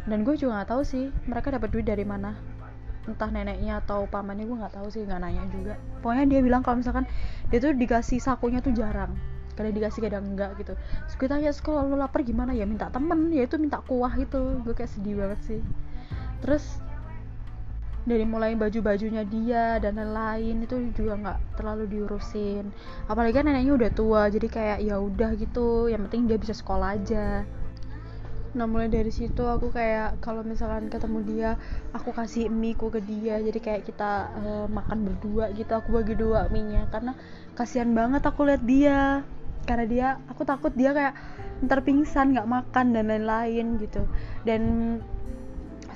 Dan 0.06 0.22
gue 0.22 0.38
juga 0.38 0.62
nggak 0.62 0.70
tahu 0.72 0.82
sih 0.86 1.10
mereka 1.28 1.52
dapat 1.52 1.68
duit 1.74 1.84
dari 1.84 2.06
mana. 2.06 2.32
Entah 3.06 3.30
neneknya 3.30 3.84
atau 3.84 4.08
pamannya 4.08 4.48
gue 4.48 4.56
nggak 4.56 4.74
tahu 4.74 4.88
sih 4.88 5.04
nggak 5.04 5.20
nanya 5.20 5.44
juga. 5.52 5.74
Pokoknya 6.00 6.24
dia 6.26 6.40
bilang 6.40 6.62
kalau 6.64 6.80
misalkan 6.80 7.04
dia 7.52 7.58
tuh 7.60 7.76
dikasih 7.76 8.18
sakunya 8.22 8.64
tuh 8.64 8.72
jarang. 8.72 9.12
Kadang 9.56 9.72
dikasih 9.72 10.00
kadang 10.04 10.24
enggak 10.32 10.56
gitu. 10.60 10.76
Terus 10.76 11.14
gue 11.16 11.28
tanya 11.28 11.50
kalau 11.60 11.88
lo 11.88 11.96
lapar 11.96 12.24
gimana? 12.24 12.52
Ya 12.56 12.64
minta 12.64 12.88
temen 12.88 13.32
ya 13.32 13.44
itu 13.44 13.56
minta 13.60 13.80
kuah 13.84 14.12
itu 14.16 14.60
gue 14.64 14.74
kayak 14.76 14.90
sedih 14.96 15.16
banget 15.16 15.40
sih. 15.44 15.60
Terus 16.40 16.80
dari 18.06 18.22
mulai 18.22 18.54
baju-bajunya 18.54 19.26
dia 19.26 19.82
dan 19.82 19.98
lain-lain 19.98 20.62
itu 20.62 20.94
juga 20.94 21.18
nggak 21.18 21.38
terlalu 21.58 21.90
diurusin. 21.90 22.70
Apalagi 23.10 23.34
kan 23.34 23.50
neneknya 23.50 23.74
udah 23.74 23.90
tua 23.90 24.22
jadi 24.30 24.46
kayak 24.46 24.78
ya 24.86 24.96
udah 25.02 25.34
gitu 25.34 25.90
yang 25.90 26.06
penting 26.06 26.30
dia 26.30 26.38
bisa 26.38 26.54
sekolah 26.54 26.94
aja. 26.94 27.42
Nah 28.56 28.64
mulai 28.64 28.88
dari 28.88 29.10
situ 29.10 29.42
aku 29.42 29.74
kayak 29.74 30.22
kalau 30.22 30.46
misalkan 30.46 30.86
ketemu 30.88 31.18
dia 31.26 31.50
aku 31.92 32.14
kasih 32.14 32.48
mie 32.48 32.78
ku 32.78 32.88
ke 32.88 33.02
dia 33.02 33.42
jadi 33.42 33.58
kayak 33.58 33.82
kita 33.84 34.32
uh, 34.32 34.66
makan 34.70 35.04
berdua 35.04 35.52
gitu 35.52 35.76
aku 35.76 36.00
bagi 36.00 36.16
dua 36.16 36.48
mie 36.48 36.64
nya 36.64 36.88
karena 36.88 37.12
kasihan 37.52 37.92
banget 37.92 38.24
aku 38.24 38.48
lihat 38.48 38.64
dia 38.64 39.26
karena 39.66 39.84
dia 39.84 40.06
aku 40.30 40.46
takut 40.46 40.72
dia 40.72 40.94
kayak 40.94 41.18
ntar 41.66 41.82
pingsan 41.82 42.38
nggak 42.38 42.48
makan 42.48 42.94
dan 42.94 43.10
lain-lain 43.10 43.82
gitu. 43.82 44.06
Dan 44.46 44.62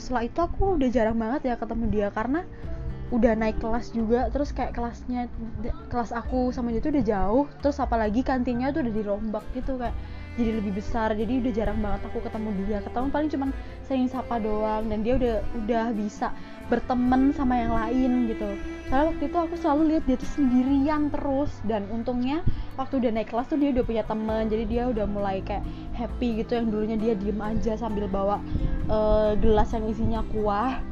setelah 0.01 0.25
itu 0.27 0.41
aku 0.41 0.81
udah 0.81 0.89
jarang 0.89 1.17
banget 1.21 1.53
ya 1.53 1.55
ketemu 1.61 1.85
dia 1.93 2.09
karena 2.11 2.43
udah 3.11 3.35
naik 3.35 3.59
kelas 3.59 3.91
juga 3.91 4.31
terus 4.31 4.55
kayak 4.55 4.73
kelasnya 4.73 5.27
kelas 5.91 6.15
aku 6.15 6.55
sama 6.55 6.71
dia 6.71 6.79
tuh 6.79 6.95
udah 6.95 7.05
jauh 7.05 7.45
terus 7.59 7.83
apalagi 7.83 8.23
kantinnya 8.23 8.71
tuh 8.71 8.87
udah 8.87 8.95
dirombak 8.95 9.45
gitu 9.53 9.75
kayak 9.77 9.95
jadi 10.39 10.63
lebih 10.63 10.79
besar 10.79 11.13
jadi 11.19 11.43
udah 11.43 11.53
jarang 11.53 11.79
banget 11.83 12.01
aku 12.07 12.19
ketemu 12.23 12.49
dia. 12.65 12.79
Ketemu 12.81 13.07
paling 13.11 13.31
cuman 13.35 13.51
sering 13.85 14.07
sapa 14.07 14.39
doang 14.39 14.87
dan 14.87 15.03
dia 15.03 15.19
udah 15.19 15.37
udah 15.65 15.87
bisa 15.93 16.31
berteman 16.71 17.35
sama 17.35 17.59
yang 17.59 17.75
lain 17.75 18.31
gitu. 18.31 18.47
Soalnya 18.87 19.07
waktu 19.11 19.25
itu 19.27 19.39
aku 19.39 19.55
selalu 19.59 19.83
lihat 19.95 20.05
dia 20.07 20.17
tuh 20.19 20.31
sendirian 20.31 21.11
terus 21.11 21.51
dan 21.67 21.83
untungnya 21.91 22.47
waktu 22.79 23.03
udah 23.03 23.11
naik 23.11 23.29
kelas 23.35 23.51
tuh 23.51 23.59
dia 23.59 23.75
udah 23.75 23.85
punya 23.85 24.03
temen 24.07 24.43
jadi 24.47 24.65
dia 24.71 24.83
udah 24.87 25.07
mulai 25.11 25.43
kayak 25.43 25.67
happy 25.99 26.47
gitu 26.47 26.57
yang 26.57 26.71
dulunya 26.71 26.97
dia 26.97 27.13
diem 27.19 27.39
aja 27.43 27.75
sambil 27.75 28.07
bawa 28.07 28.39
uh, 28.91 29.33
gelas 29.39 29.71
yang 29.73 29.87
isinya 29.87 30.21
kuah 30.35 30.83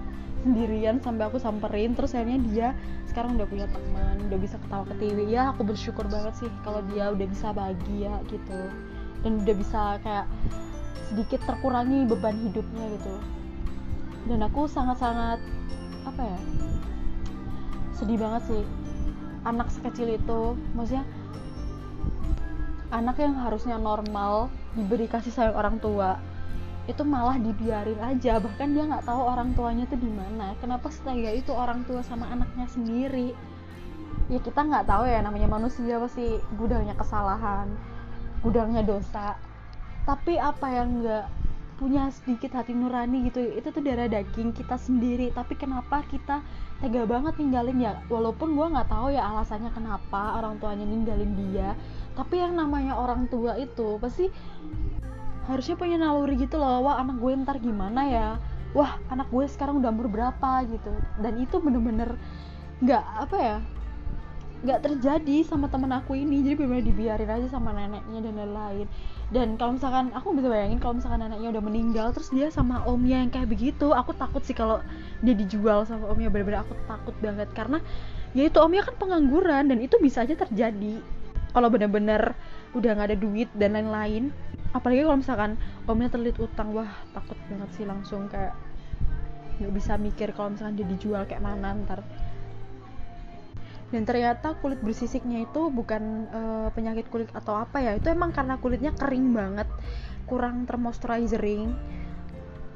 sendirian 0.46 1.02
sampai 1.02 1.26
aku 1.26 1.42
samperin. 1.42 1.92
Terus 1.98 2.14
akhirnya 2.14 2.40
dia 2.48 2.68
sekarang 3.10 3.34
udah 3.34 3.48
punya 3.50 3.66
teman 3.68 4.16
udah 4.30 4.38
bisa 4.38 4.56
ketawa 4.60 4.84
ke 4.86 4.94
TV 5.00 5.32
ya 5.32 5.50
aku 5.50 5.64
bersyukur 5.64 6.04
banget 6.06 6.44
sih 6.44 6.50
kalau 6.62 6.84
dia 6.94 7.10
udah 7.10 7.26
bisa 7.26 7.50
bahagia 7.50 8.12
gitu. 8.30 8.60
Dan 9.26 9.42
udah 9.42 9.54
bisa 9.58 9.82
kayak 10.06 10.26
sedikit 11.10 11.42
terkurangi 11.44 12.06
beban 12.06 12.38
hidupnya 12.38 12.86
gitu. 12.94 13.14
Dan 14.30 14.46
aku 14.46 14.70
sangat-sangat 14.70 15.42
apa 16.06 16.22
ya 16.22 16.38
sedih 17.98 18.16
banget 18.16 18.42
sih. 18.46 18.62
Anak 19.42 19.74
sekecil 19.74 20.18
itu 20.18 20.54
maksudnya 20.76 21.02
anak 22.88 23.20
yang 23.20 23.36
harusnya 23.36 23.76
normal 23.76 24.48
diberi 24.72 25.10
kasih 25.10 25.32
sayang 25.32 25.56
orang 25.56 25.76
tua 25.76 26.16
itu 26.88 27.02
malah 27.04 27.36
dibiarin 27.36 28.00
aja. 28.00 28.40
Bahkan 28.40 28.68
dia 28.72 28.88
nggak 28.88 29.04
tahu 29.04 29.20
orang 29.20 29.52
tuanya 29.52 29.84
tuh 29.84 30.00
di 30.00 30.08
mana. 30.08 30.56
Kenapa 30.58 30.88
setega 30.88 31.30
itu 31.36 31.52
orang 31.52 31.84
tua 31.84 32.00
sama 32.00 32.32
anaknya 32.32 32.64
sendiri? 32.64 33.36
Ya 34.32 34.40
kita 34.40 34.64
nggak 34.64 34.88
tahu 34.88 35.04
ya 35.04 35.20
namanya 35.20 35.48
manusia 35.48 36.00
pasti 36.00 36.40
gudangnya 36.56 36.96
kesalahan 36.96 37.68
gudangnya 38.42 38.82
dosa. 38.86 39.36
Tapi 40.08 40.40
apa 40.40 40.66
yang 40.72 41.04
nggak 41.04 41.26
punya 41.78 42.10
sedikit 42.10 42.58
hati 42.58 42.74
nurani 42.74 43.30
gitu 43.30 43.38
itu 43.38 43.70
tuh 43.70 43.82
darah 43.84 44.08
daging 44.08 44.56
kita 44.56 44.80
sendiri. 44.80 45.30
Tapi 45.30 45.54
kenapa 45.54 46.02
kita 46.08 46.42
tega 46.80 47.02
banget 47.04 47.36
ninggalin 47.38 47.78
ya? 47.78 47.92
Walaupun 48.08 48.56
gue 48.56 48.66
nggak 48.72 48.88
tahu 48.88 49.14
ya 49.14 49.28
alasannya 49.28 49.70
kenapa 49.74 50.40
orang 50.40 50.56
tuanya 50.58 50.86
ninggalin 50.88 51.32
dia. 51.36 51.76
Tapi 52.16 52.40
yang 52.42 52.58
namanya 52.58 52.98
orang 52.98 53.30
tua 53.30 53.54
itu 53.60 54.00
pasti 54.02 54.26
harusnya 55.48 55.74
punya 55.80 55.96
naluri 55.96 56.36
gitu 56.36 56.60
loh 56.60 56.84
wah 56.84 57.00
anak 57.00 57.16
gue 57.18 57.32
ntar 57.42 57.56
gimana 57.58 58.04
ya? 58.04 58.28
Wah 58.76 59.00
anak 59.08 59.32
gue 59.32 59.48
sekarang 59.48 59.80
udah 59.80 59.88
umur 59.88 60.12
berapa? 60.12 60.62
gitu. 60.68 60.92
Dan 61.18 61.40
itu 61.40 61.56
bener-bener 61.56 62.20
nggak 62.78 63.04
apa 63.26 63.36
ya 63.40 63.58
nggak 64.58 64.80
terjadi 64.82 65.46
sama 65.46 65.70
temen 65.70 65.88
aku 65.94 66.18
ini. 66.18 66.44
Jadi 66.44 66.54
bener-bener 66.58 66.86
dibiarin 66.90 67.30
aja 67.30 67.48
sama 67.48 67.72
neneknya 67.72 68.20
dan 68.20 68.34
lain-lain. 68.36 68.86
Dan 69.32 69.48
kalau 69.56 69.76
misalkan 69.78 70.10
aku 70.12 70.34
bisa 70.34 70.48
bayangin 70.52 70.82
kalau 70.82 70.98
misalkan 70.98 71.24
neneknya 71.24 71.48
udah 71.56 71.64
meninggal 71.64 72.06
terus 72.12 72.28
dia 72.34 72.52
sama 72.52 72.82
omnya 72.84 73.22
yang 73.22 73.30
kayak 73.30 73.48
begitu 73.48 73.92
aku 73.92 74.16
takut 74.16 74.42
sih 74.42 74.56
kalau 74.56 74.82
dia 75.24 75.32
dijual 75.32 75.86
sama 75.88 76.10
omnya. 76.10 76.28
Bener-bener 76.28 76.60
aku 76.66 76.74
takut 76.84 77.14
banget 77.24 77.48
karena 77.54 77.78
ya 78.36 78.44
itu 78.50 78.58
omnya 78.60 78.84
kan 78.84 79.00
pengangguran 79.00 79.70
dan 79.70 79.78
itu 79.80 79.96
bisa 80.02 80.26
aja 80.26 80.36
terjadi. 80.36 81.00
Kalau 81.54 81.72
bener-bener 81.72 82.36
udah 82.76 82.90
nggak 82.98 83.08
ada 83.14 83.18
duit 83.18 83.48
dan 83.56 83.78
lain-lain 83.78 84.34
apalagi 84.76 85.00
kalau 85.04 85.18
misalkan 85.20 85.52
omnya 85.88 86.12
terlilit 86.12 86.36
utang 86.36 86.76
wah 86.76 86.90
takut 87.16 87.36
banget 87.48 87.70
sih 87.76 87.84
langsung 87.88 88.28
kayak 88.28 88.52
nggak 89.58 89.72
bisa 89.74 89.98
mikir 89.98 90.30
kalau 90.36 90.54
misalkan 90.54 90.78
dia 90.78 90.86
dijual 90.86 91.22
kayak 91.26 91.42
mana 91.42 91.74
ntar. 91.84 92.00
Dan 93.88 94.04
ternyata 94.04 94.52
kulit 94.60 94.84
bersisiknya 94.84 95.48
itu 95.48 95.72
bukan 95.72 96.28
uh, 96.28 96.68
penyakit 96.76 97.08
kulit 97.08 97.32
atau 97.32 97.56
apa 97.56 97.80
ya 97.80 97.96
itu 97.96 98.12
emang 98.12 98.36
karena 98.36 98.60
kulitnya 98.60 98.92
kering 98.92 99.32
banget 99.32 99.64
kurang 100.28 100.68
termoisturizing 100.68 101.72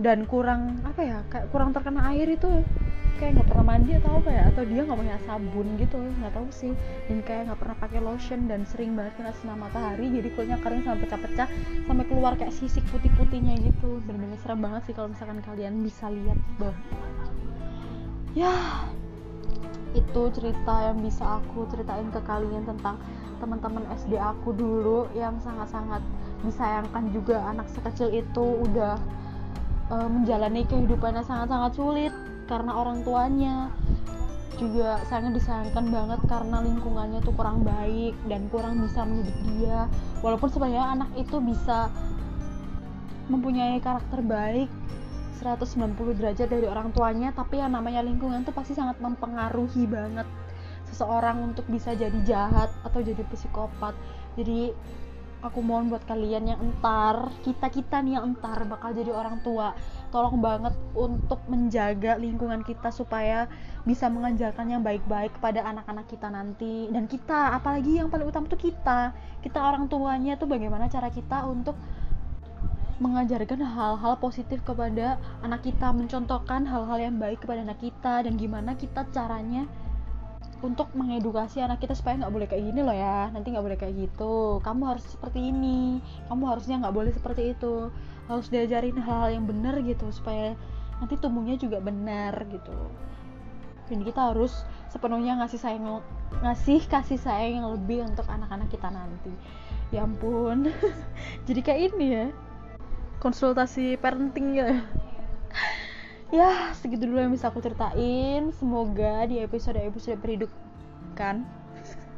dan 0.00 0.24
kurang 0.24 0.80
apa 0.88 1.00
ya 1.04 1.18
kayak 1.28 1.52
kurang 1.52 1.76
terkena 1.76 2.08
air 2.16 2.32
itu 2.32 2.64
kayak 3.20 3.40
nggak 3.40 3.48
pernah 3.48 3.66
mandi 3.66 3.92
atau 3.98 4.10
apa 4.20 4.30
ya? 4.30 4.42
Atau 4.52 4.62
dia 4.68 4.80
nggak 4.84 4.98
punya 4.98 5.16
sabun 5.26 5.66
gitu 5.76 5.98
nggak 5.98 6.32
tahu 6.36 6.48
sih. 6.52 6.72
Dan 7.08 7.18
kayak 7.24 7.42
nggak 7.50 7.58
pernah 7.60 7.76
pakai 7.80 8.00
lotion 8.00 8.40
dan 8.46 8.60
sering 8.68 8.92
banget 8.94 9.12
kena 9.20 9.32
sinar 9.40 9.58
matahari 9.58 10.06
jadi 10.12 10.28
kulitnya 10.32 10.58
kering 10.60 10.82
sampai 10.84 11.02
pecah-pecah 11.04 11.48
sampai 11.88 12.04
keluar 12.08 12.32
kayak 12.38 12.54
sisik 12.54 12.84
putih-putihnya 12.92 13.58
gitu. 13.60 14.00
Bener-bener 14.04 14.38
serem 14.40 14.60
banget 14.62 14.82
sih 14.88 14.94
kalau 14.96 15.12
misalkan 15.12 15.40
kalian 15.44 15.82
bisa 15.84 16.08
lihat 16.08 16.38
bah. 16.56 16.76
Ya 18.32 18.52
itu 19.92 20.22
cerita 20.32 20.74
yang 20.88 21.04
bisa 21.04 21.40
aku 21.40 21.68
ceritain 21.68 22.08
ke 22.08 22.20
kalian 22.24 22.64
tentang 22.64 22.96
teman-teman 23.42 23.84
SD 23.92 24.16
aku 24.16 24.56
dulu 24.56 25.10
yang 25.12 25.36
sangat-sangat 25.42 26.00
disayangkan 26.46 27.10
juga 27.12 27.42
anak 27.44 27.68
sekecil 27.70 28.08
itu 28.10 28.44
udah 28.70 28.96
uh, 29.90 30.08
menjalani 30.08 30.64
kehidupannya 30.66 31.22
sangat-sangat 31.26 31.72
sulit 31.74 32.14
karena 32.46 32.72
orang 32.74 33.06
tuanya 33.06 33.70
juga 34.60 35.00
sangat 35.08 35.34
disayangkan 35.34 35.90
banget 35.90 36.20
karena 36.28 36.62
lingkungannya 36.62 37.18
tuh 37.24 37.34
kurang 37.34 37.66
baik 37.66 38.14
dan 38.30 38.46
kurang 38.52 38.78
bisa 38.84 39.02
mendidik 39.02 39.38
dia. 39.56 39.90
Walaupun 40.20 40.48
sebenarnya 40.52 40.92
anak 40.94 41.10
itu 41.18 41.40
bisa 41.42 41.90
mempunyai 43.26 43.80
karakter 43.80 44.20
baik 44.22 44.68
190 45.42 46.18
derajat 46.18 46.46
dari 46.46 46.66
orang 46.70 46.94
tuanya 46.94 47.34
tapi 47.34 47.58
yang 47.58 47.74
namanya 47.74 48.04
lingkungan 48.04 48.46
tuh 48.46 48.54
pasti 48.54 48.78
sangat 48.78 49.02
mempengaruhi 49.02 49.90
banget 49.90 50.28
seseorang 50.86 51.40
untuk 51.50 51.66
bisa 51.66 51.96
jadi 51.96 52.18
jahat 52.22 52.70
atau 52.86 53.00
jadi 53.02 53.24
psikopat. 53.26 53.96
Jadi 54.36 54.70
aku 55.42 55.58
mohon 55.58 55.90
buat 55.90 56.06
kalian 56.06 56.54
yang 56.54 56.60
entar 56.62 57.34
kita 57.42 57.66
kita 57.66 57.98
nih 57.98 58.20
yang 58.20 58.36
entar 58.36 58.62
bakal 58.62 58.94
jadi 58.94 59.10
orang 59.10 59.42
tua 59.42 59.74
tolong 60.12 60.44
banget 60.44 60.76
untuk 60.92 61.40
menjaga 61.48 62.20
lingkungan 62.20 62.60
kita 62.60 62.92
supaya 62.92 63.48
bisa 63.88 64.12
mengajarkan 64.12 64.68
yang 64.68 64.84
baik-baik 64.84 65.32
kepada 65.40 65.64
anak-anak 65.64 66.06
kita 66.06 66.28
nanti. 66.28 66.92
Dan 66.92 67.08
kita 67.08 67.56
apalagi 67.56 67.96
yang 67.98 68.12
paling 68.12 68.28
utama 68.28 68.46
tuh 68.46 68.60
kita. 68.60 69.16
Kita 69.40 69.58
orang 69.58 69.88
tuanya 69.88 70.36
tuh 70.36 70.46
bagaimana 70.46 70.86
cara 70.92 71.08
kita 71.08 71.48
untuk 71.48 71.74
mengajarkan 73.00 73.58
hal-hal 73.64 74.14
positif 74.20 74.62
kepada 74.62 75.18
anak 75.42 75.66
kita 75.66 75.90
mencontohkan 75.90 76.68
hal-hal 76.68 77.00
yang 77.00 77.16
baik 77.18 77.42
kepada 77.42 77.66
anak 77.66 77.82
kita 77.82 78.22
dan 78.22 78.38
gimana 78.38 78.78
kita 78.78 79.02
caranya 79.10 79.66
untuk 80.62 80.94
mengedukasi 80.94 81.58
anak 81.58 81.82
kita 81.82 81.98
supaya 81.98 82.22
nggak 82.22 82.30
boleh 82.30 82.46
kayak 82.46 82.62
gini 82.70 82.80
loh 82.84 82.94
ya. 82.94 83.32
Nanti 83.34 83.50
nggak 83.50 83.64
boleh 83.66 83.78
kayak 83.80 83.96
gitu. 83.96 84.62
Kamu 84.62 84.82
harus 84.94 85.02
seperti 85.08 85.50
ini. 85.50 85.98
Kamu 86.30 86.44
harusnya 86.46 86.78
nggak 86.78 86.94
boleh 86.94 87.10
seperti 87.10 87.56
itu 87.56 87.90
harus 88.32 88.48
diajarin 88.48 88.96
hal-hal 88.96 89.30
yang 89.36 89.44
benar 89.44 89.76
gitu 89.84 90.08
supaya 90.08 90.56
nanti 90.98 91.18
tumbuhnya 91.18 91.58
juga 91.58 91.82
benar 91.82 92.32
gitu. 92.48 92.74
Dan 93.90 94.06
kita 94.06 94.32
harus 94.32 94.64
sepenuhnya 94.88 95.36
ngasih 95.42 95.60
sayang 95.60 96.00
ngasih 96.40 96.80
kasih 96.88 97.20
sayang 97.20 97.60
yang 97.60 97.68
lebih 97.74 98.08
untuk 98.08 98.24
anak-anak 98.30 98.72
kita 98.72 98.88
nanti. 98.88 99.32
Ya 99.92 100.08
ampun 100.08 100.72
jadi 101.46 101.60
kayak 101.60 101.80
ini 101.92 102.06
ya 102.08 102.26
konsultasi 103.20 104.00
parenting 104.00 104.56
ya. 104.56 104.80
Ya 106.32 106.72
segitu 106.72 107.04
dulu 107.04 107.20
yang 107.20 107.34
bisa 107.36 107.52
aku 107.52 107.60
ceritain. 107.60 108.48
Semoga 108.56 109.28
di 109.28 109.44
episode 109.44 109.76
episode 109.76 110.48
kan 111.12 111.44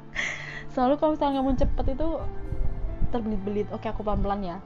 selalu 0.76 0.94
kalau 1.02 1.18
misalnya 1.18 1.42
ngomong 1.42 1.58
cepet 1.58 1.98
itu 1.98 2.08
terbelit-belit. 3.10 3.66
Oke 3.74 3.90
aku 3.90 4.06
pelan-pelan 4.06 4.54
ya 4.54 4.58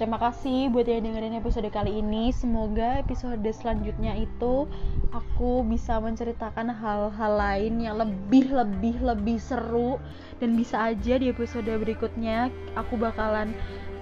Terima 0.00 0.16
kasih 0.16 0.72
buat 0.72 0.88
yang 0.88 1.04
dengerin 1.04 1.44
episode 1.44 1.68
kali 1.68 2.00
ini. 2.00 2.32
Semoga 2.32 3.04
episode 3.04 3.44
selanjutnya 3.52 4.16
itu 4.16 4.64
aku 5.12 5.60
bisa 5.68 6.00
menceritakan 6.00 6.72
hal-hal 6.72 7.32
lain 7.36 7.84
yang 7.84 8.00
lebih 8.00 8.48
lebih 8.48 8.96
lebih 8.96 9.36
seru. 9.36 10.00
Dan 10.40 10.56
bisa 10.56 10.88
aja 10.88 11.20
di 11.20 11.28
episode 11.28 11.68
berikutnya 11.68 12.48
aku 12.80 12.96
bakalan 12.96 13.52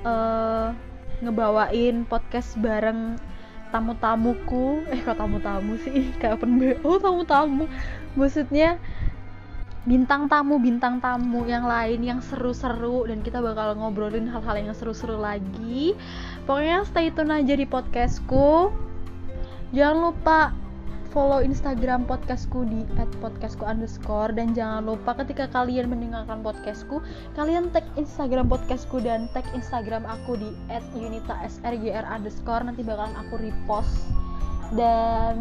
uh, 0.06 0.70
ngebawain 1.18 2.06
podcast 2.06 2.54
bareng 2.62 3.18
tamu-tamuku. 3.74 4.86
Eh 4.94 5.02
kok 5.02 5.18
tamu-tamu 5.18 5.82
sih? 5.82 6.06
Kayak 6.22 6.38
open 6.38 6.62
BO 6.62 7.02
tamu-tamu. 7.02 7.66
Maksudnya 8.14 8.78
bintang 9.88 10.28
tamu 10.28 10.60
bintang 10.60 11.00
tamu 11.00 11.48
yang 11.48 11.64
lain 11.64 12.04
yang 12.04 12.20
seru-seru 12.20 13.08
dan 13.08 13.24
kita 13.24 13.40
bakal 13.40 13.72
ngobrolin 13.72 14.28
hal-hal 14.28 14.60
yang 14.60 14.76
seru-seru 14.76 15.16
lagi. 15.16 15.96
Pokoknya 16.44 16.84
stay 16.84 17.08
tune 17.08 17.32
aja 17.32 17.56
di 17.56 17.64
podcastku. 17.64 18.68
Jangan 19.72 20.12
lupa 20.12 20.52
follow 21.08 21.40
Instagram 21.40 22.04
podcastku 22.04 22.68
di 22.68 22.84
@podcastku 23.24 23.64
underscore 23.64 24.36
dan 24.36 24.52
jangan 24.52 24.84
lupa 24.84 25.16
ketika 25.24 25.48
kalian 25.48 25.88
mendengarkan 25.88 26.44
podcastku 26.44 27.00
kalian 27.32 27.72
tag 27.72 27.88
Instagram 27.96 28.44
podcastku 28.44 29.00
dan 29.00 29.24
tag 29.32 29.48
Instagram 29.56 30.04
aku 30.04 30.36
di 30.36 30.52
@unitasrgr 30.92 32.04
underscore. 32.04 32.60
Nanti 32.60 32.84
bakalan 32.84 33.16
aku 33.16 33.40
repost 33.40 34.27
dan 34.76 35.36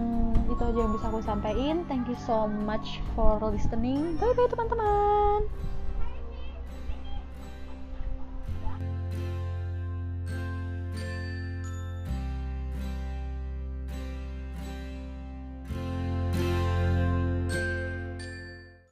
itu 0.48 0.62
aja 0.62 0.80
yang 0.80 0.94
bisa 0.96 1.08
aku 1.12 1.20
sampaikan. 1.24 1.84
Thank 1.92 2.08
you 2.08 2.18
so 2.24 2.48
much 2.48 3.04
for 3.16 3.40
listening. 3.48 4.16
Bye 4.22 4.32
bye 4.36 4.48
teman-teman 4.48 5.68